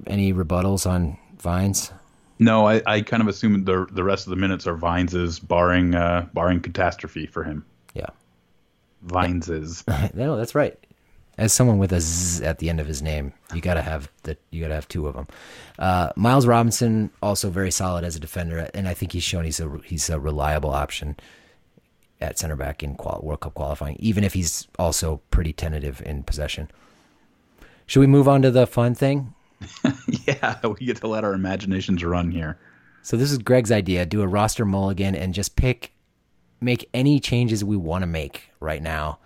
[0.07, 1.93] any rebuttals on Vines?
[2.41, 5.95] No, I, I kind of assume the the rest of the minutes are Vines's, barring
[5.95, 7.65] uh, barring catastrophe for him.
[7.95, 8.11] Yeah.
[9.03, 9.85] Vines's.
[10.15, 10.77] no, that's right.
[11.39, 14.37] As someone with a Z at the end of his name, you gotta have the
[14.51, 15.29] you gotta have two of them.
[15.79, 19.61] Uh, Miles Robinson also very solid as a defender, and I think he's shown he's
[19.61, 21.17] a he's a reliable option
[22.23, 26.23] at center back in qual- World Cup qualifying, even if he's also pretty tentative in
[26.23, 26.71] possession.
[27.87, 29.35] Should we move on to the fun thing?
[30.27, 32.59] yeah, we get to let our imaginations run here.
[33.03, 35.93] So this is Greg's idea: do a roster mulligan and just pick,
[36.61, 39.19] make any changes we want to make right now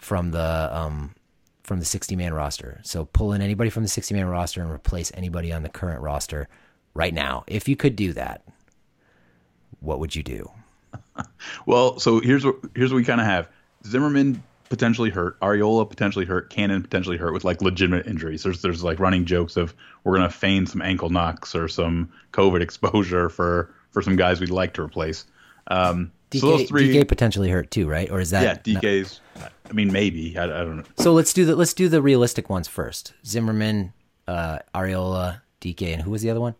[0.00, 1.14] from the um
[1.62, 2.80] from the sixty man roster.
[2.82, 6.00] So pull in anybody from the sixty man roster and replace anybody on the current
[6.00, 6.48] roster
[6.94, 7.44] right now.
[7.46, 8.42] If you could do that,
[9.80, 10.50] what would you do?
[11.66, 13.48] Well, so here's what here's what we kind of have:
[13.86, 18.42] Zimmerman potentially hurt, Arriola potentially hurt, Cannon potentially hurt with like legitimate injuries.
[18.42, 22.60] There's there's like running jokes of we're gonna feign some ankle knocks or some COVID
[22.60, 25.24] exposure for for some guys we'd like to replace.
[25.68, 28.10] Um, Dike, so those three, Dike potentially hurt too, right?
[28.10, 29.20] Or is that yeah, Dike's.
[29.68, 30.84] I mean, maybe I, I don't know.
[30.98, 33.14] So let's do the let's do the realistic ones first.
[33.24, 33.92] Zimmerman,
[34.26, 36.54] uh, Arriola, Dike, and who was the other one?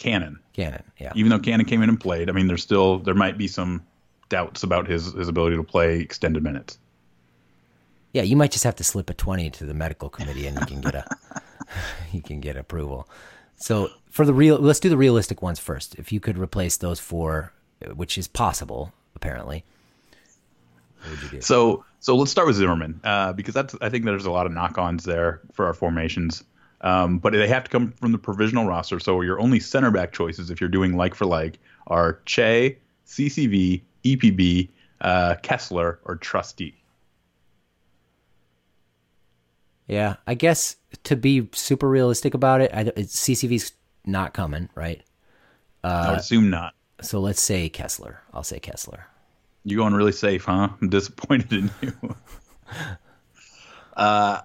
[0.00, 0.40] Cannon.
[0.54, 0.82] Cannon.
[0.98, 1.12] Yeah.
[1.14, 3.84] Even though Cannon came in and played, I mean, there's still there might be some
[4.30, 6.78] doubts about his his ability to play extended minutes.
[8.12, 10.66] Yeah, you might just have to slip a twenty to the medical committee, and you
[10.66, 11.04] can get a
[12.12, 13.08] you can get approval.
[13.56, 15.94] So for the real, let's do the realistic ones first.
[15.96, 17.52] If you could replace those four,
[17.94, 19.64] which is possible apparently,
[21.02, 21.40] what would you do?
[21.42, 24.52] So so let's start with Zimmerman uh, because that's I think there's a lot of
[24.52, 26.42] knock-ons there for our formations.
[26.82, 29.00] Um, but they have to come from the provisional roster.
[29.00, 31.58] So your only center back choices, if you're doing like for like,
[31.88, 34.68] are Che, CCV, EPB,
[35.00, 36.74] uh, Kessler, or Trusty.
[39.86, 43.72] Yeah, I guess to be super realistic about it, I, CCV's
[44.06, 45.02] not coming, right?
[45.82, 46.74] I would assume not.
[47.02, 48.22] So let's say Kessler.
[48.32, 49.06] I'll say Kessler.
[49.64, 50.68] You're going really safe, huh?
[50.80, 51.92] I'm disappointed in you.
[53.96, 54.40] uh,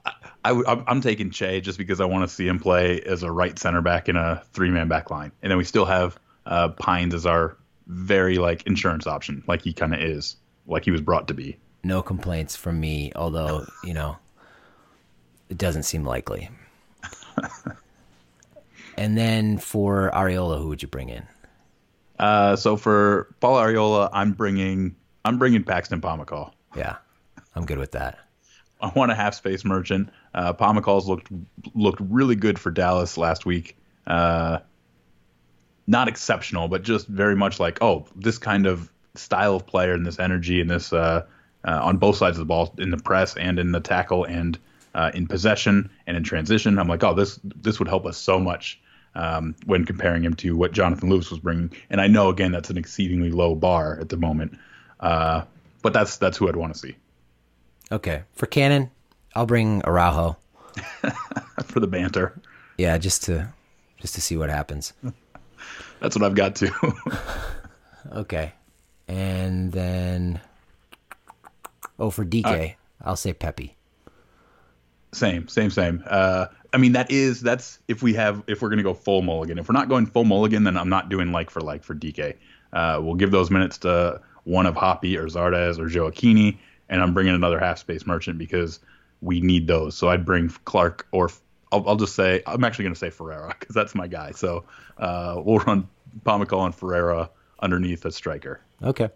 [0.46, 3.32] I, am I'm taking Che just because I want to see him play as a
[3.32, 6.70] right center back in a three man back line, and then we still have uh,
[6.70, 10.36] Pines as our very like insurance option, like he kind of is,
[10.68, 11.58] like he was brought to be.
[11.84, 14.18] No complaints from me, although you know
[15.50, 16.50] it doesn't seem likely.
[18.98, 21.26] and then for Arriola, who would you bring in?
[22.20, 26.52] Uh, so for Paul Arriola, I'm bringing I'm bringing Paxton Pomykal.
[26.76, 26.98] Yeah,
[27.56, 28.20] I'm good with that.
[28.82, 30.10] I want a half space merchant.
[30.36, 30.54] Uh,
[31.08, 31.32] looked
[31.74, 33.78] looked really good for Dallas last week.
[34.06, 34.60] Uh,
[35.88, 40.06] not exceptional, but just very much like oh, this kind of style of player and
[40.06, 41.26] this energy and this uh,
[41.66, 44.60] uh, on both sides of the ball in the press and in the tackle and
[44.94, 46.78] uh, in possession and in transition.
[46.78, 48.82] I'm like, oh, this this would help us so much
[49.16, 51.72] um, when comparing him to what Jonathan Lewis was bringing.
[51.90, 54.58] And I know again that's an exceedingly low bar at the moment,
[55.00, 55.44] uh,
[55.82, 56.96] but that's that's who I'd want to see
[57.92, 58.90] Okay, for Cannon,
[59.36, 60.38] I'll bring Araujo.
[61.66, 62.34] for the banter.
[62.78, 63.54] Yeah, just to
[64.00, 64.94] just to see what happens.
[66.00, 66.72] That's what I've got too.
[68.12, 68.54] Okay,
[69.08, 70.40] and then
[71.98, 73.76] oh, for Dike, I'll say Pepi.
[75.12, 76.04] same, same, same.
[76.06, 79.58] Uh, I mean, that is that's if we have if we're gonna go full mulligan.
[79.58, 82.40] If we're not going full mulligan, then I'm not doing like for like for Dike.
[82.74, 87.16] Uh, we'll give those minutes to one of Hoppe or Zardes or Gioacchini, and I'm
[87.16, 88.82] bringing another half space merchant because
[89.22, 89.96] we need those.
[89.96, 91.30] So I'd bring Clark or
[91.72, 94.32] I'll, I'll just say I'm actually gonna say Ferreira because that's my guy.
[94.32, 94.66] So
[94.98, 95.88] uh, we'll run
[96.26, 98.62] Pomykal and Ferreira underneath a striker.
[98.84, 99.10] Okay.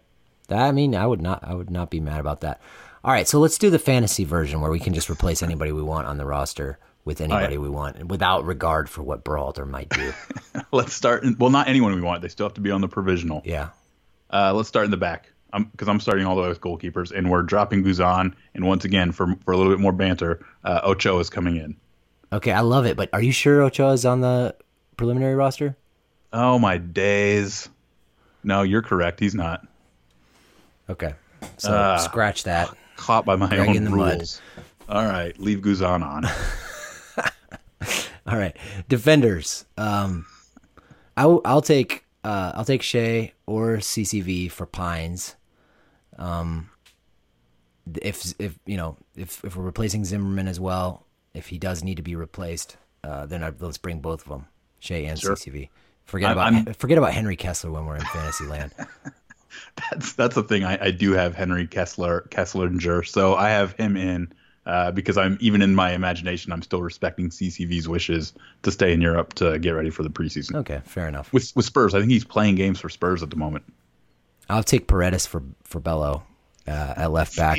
[0.48, 2.60] That, I mean, I would not I would not be mad about that.
[3.02, 5.82] All right, so let's do the fantasy version where we can just replace anybody we
[5.82, 10.12] want on the roster with anybody we want without regard for what Berhalter might do.
[10.72, 11.24] Let's start.
[11.24, 12.20] In, well, not anyone we want.
[12.20, 13.42] They still have to be on the provisional.
[13.44, 13.70] yeah.
[14.32, 15.32] Uh, let's start in the back
[15.72, 18.34] because I'm, starting all the way with goalkeepers, and we're dropping Guzan.
[18.54, 21.76] And once again, for for a little bit more banter, uh, Ochoa is coming in.
[22.32, 24.54] Okay, I love it, but are you sure Ochoa is on the
[24.96, 25.76] preliminary roster?
[26.32, 27.68] Oh my days!
[28.44, 29.18] No, you're correct.
[29.20, 29.66] He's not.
[30.88, 31.14] Okay.
[31.58, 31.96] So Ah.
[31.98, 32.70] scratch that.
[32.96, 34.16] Caught by my Drag own in the mud.
[34.18, 34.40] rules.
[34.88, 36.24] All right, leave Guzan on.
[38.26, 38.56] All right,
[38.88, 39.64] defenders.
[39.76, 40.26] Um,
[41.16, 45.34] I'll I'll take uh I'll take Che or CCV for Pines.
[46.20, 46.70] Um,
[48.02, 51.96] if if you know if if we're replacing Zimmerman as well, if he does need
[51.96, 54.46] to be replaced, uh, then I, let's bring both of them,
[54.80, 55.34] Che and Sure.
[55.34, 55.70] CCV.
[56.04, 58.72] Forget I'm- about I'm- forget about Henry Kessler when we're in fantasy land.
[59.90, 60.64] that's that's the thing.
[60.64, 64.32] I, I do have Henry Kessler Kesslinger, so I have him in
[64.66, 69.00] uh, because I'm even in my imagination, I'm still respecting CCV's wishes to stay in
[69.00, 70.56] Europe to get ready for the preseason.
[70.56, 71.32] Okay, fair enough.
[71.32, 73.64] With with Spurs, I think he's playing games for Spurs at the moment.
[74.50, 76.22] I'll take Paredes for for Bello
[76.66, 77.58] uh, at left back.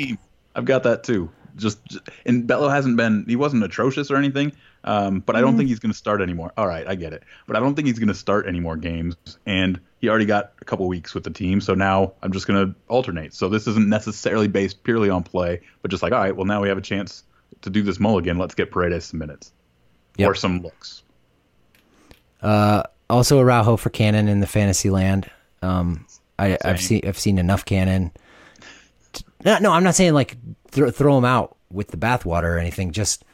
[0.54, 1.30] I've got that too.
[1.56, 4.52] Just, just and Bello hasn't been he wasn't atrocious or anything,
[4.84, 6.50] um, but I don't think he's going to start anymore.
[6.56, 8.76] All right, I get it, but I don't think he's going to start any more
[8.76, 9.16] games.
[9.44, 12.66] And he already got a couple weeks with the team, so now I'm just going
[12.68, 13.34] to alternate.
[13.34, 16.62] So this isn't necessarily based purely on play, but just like all right, well now
[16.62, 17.22] we have a chance
[17.62, 18.38] to do this mulligan.
[18.38, 19.52] Let's get Paredes some minutes
[20.16, 20.30] Yep.
[20.30, 21.02] or some looks.
[22.40, 25.30] Uh, also Araujo for Cannon in the fantasy land.
[25.60, 26.06] Um,
[26.38, 28.10] I, I've seen I've seen enough Cannon.
[29.12, 30.36] to- no, no, I'm not saying like
[30.68, 32.92] throw, throw him out with the bathwater or anything.
[32.92, 33.24] Just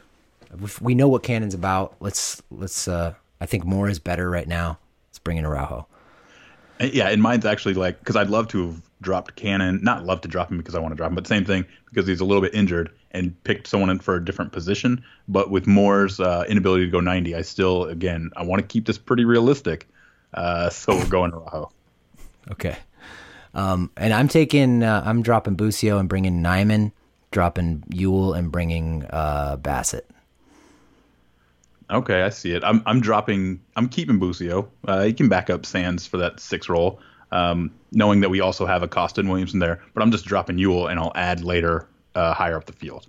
[0.63, 1.97] if we know what Cannon's about.
[2.01, 2.89] Let's let's.
[2.89, 4.79] Uh, I think more is better right now.
[5.09, 5.87] Let's bring in Araujo.
[6.81, 10.29] Yeah, and mine's actually like because I'd love to have dropped Cannon, not love to
[10.29, 12.43] drop him because I want to drop him, but same thing because he's a little
[12.43, 15.03] bit injured and picked someone in for a different position.
[15.29, 18.87] But with Moore's uh, inability to go 90, I still again I want to keep
[18.87, 19.89] this pretty realistic.
[20.35, 21.71] Uh, so we're going Araujo.
[22.51, 22.79] Okay.
[23.59, 26.93] Um, and I'm taking, uh, I'm dropping Busio and bringing Nyman,
[27.33, 30.09] dropping Yueill and bringing uh, Bassett.
[31.91, 32.63] Okay, I see it.
[32.63, 33.61] I'm I'm dropping.
[33.75, 34.71] I'm keeping Busio.
[34.87, 37.01] Uh, he can back up Sands for that six role,
[37.33, 39.83] um, knowing that we also have Acosta and Williamson there.
[39.93, 43.09] But I'm just dropping Yueill, and I'll add later uh, higher up the field.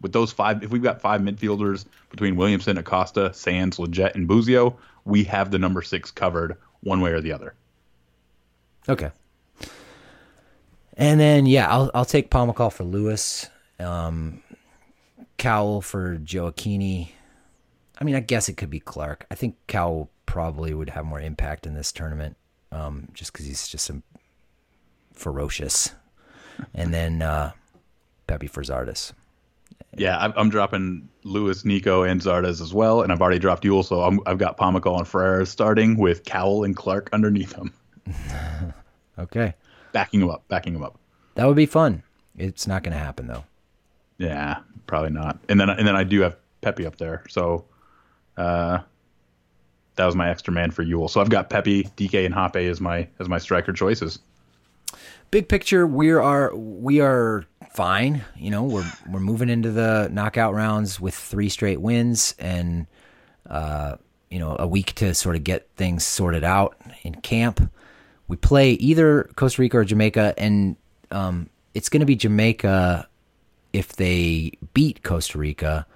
[0.00, 4.76] With those five, if we've got five midfielders between Williamson, Acosta, Sands, Lletget, and Busio,
[5.06, 7.54] we have the number six covered one way or the other.
[8.88, 9.10] Okay.
[10.96, 14.42] And then yeah, I'll I'll take Pomykal for Lewis, um,
[15.38, 17.10] Cowell for Gioacchini.
[17.98, 19.26] I mean, I guess it could be Clark.
[19.30, 22.36] I think Cowell probably would have more impact in this tournament,
[22.70, 24.02] um, just because he's just some
[25.14, 25.92] ferocious.
[26.74, 27.52] And then uh,
[28.26, 29.12] Pepi for Zardes.
[29.96, 33.84] Yeah, I'm, I'm dropping Lewis, Nico, and Zardes as well, and I've already dropped Yueill,
[33.84, 37.72] so i have got Pomykal and Ferreira starting with Cowell and Clark underneath them.
[39.18, 39.54] okay.
[39.92, 40.98] Backing him up, backing him up.
[41.34, 42.02] That would be fun.
[42.36, 43.44] It's not going to happen though.
[44.18, 45.38] Yeah, probably not.
[45.48, 47.64] And then and then I do have Pepi up there, so
[48.36, 48.78] uh,
[49.96, 51.10] that was my extra man for Yueill.
[51.10, 54.18] So I've got Pepi, Dike, and Hoppe as my as my striker choices.
[55.30, 58.22] Big picture, we are we are fine.
[58.36, 62.86] You know, we're we're moving into the knockout rounds with three straight wins and
[63.48, 63.96] uh,
[64.30, 67.70] you know a week to sort of get things sorted out in camp.
[68.28, 70.76] We play either Costa Rica or Jamaica, and
[71.10, 73.08] um, it's going to be Jamaica
[73.72, 75.86] if they beat Costa Rica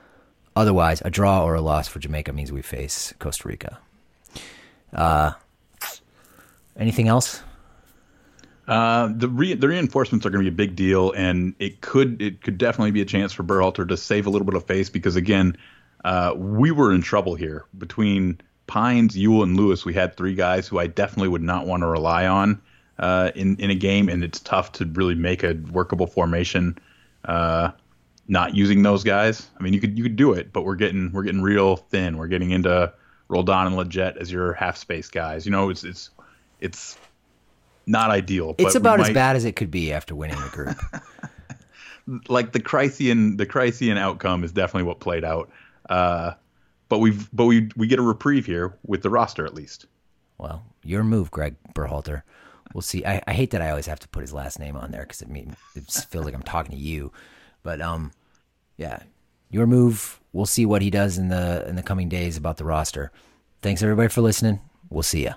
[0.56, 3.78] Otherwise, a draw or a loss for Jamaica means we face Costa Rica.
[4.90, 5.32] Uh,
[6.78, 7.42] anything else?
[8.66, 12.22] Uh, the re- the reinforcements are going to be a big deal, and it could
[12.22, 14.88] it could definitely be a chance for Berhalter to save a little bit of face
[14.88, 15.58] because again,
[16.04, 19.84] uh, we were in trouble here between Pines, Yueill, and Lewis.
[19.84, 22.60] We had three guys who I definitely would not want to rely on
[22.98, 26.78] uh, in in a game, and it's tough to really make a workable formation.
[27.24, 27.70] Uh,
[28.28, 29.48] not using those guys.
[29.58, 32.18] I mean, you could you could do it, but we're getting we're getting real thin.
[32.18, 32.92] We're getting into
[33.28, 35.46] Roldan and Lletget as your half space guys.
[35.46, 36.10] You know, it's it's
[36.60, 36.98] it's
[37.86, 38.54] not ideal.
[38.58, 40.76] It's about might, as bad as it could be after winning the group.
[42.28, 45.50] like the Chrysian the Chrysian outcome is definitely what played out.
[45.88, 46.32] Uh,
[46.88, 49.86] but we've but we we get a reprieve here with the roster at least.
[50.38, 52.22] Well, your move, Gregg Berhalter.
[52.74, 53.04] We'll see.
[53.06, 55.22] I, I hate that I always have to put his last name on there because
[55.22, 57.12] it means it feels like I'm talking to you.
[57.62, 58.12] But um,
[58.76, 59.00] yeah,
[59.50, 60.20] your move.
[60.32, 63.10] We'll see what he does in the in the coming days about the roster.
[63.62, 64.60] Thanks everybody for listening.
[64.90, 65.34] We'll see ya.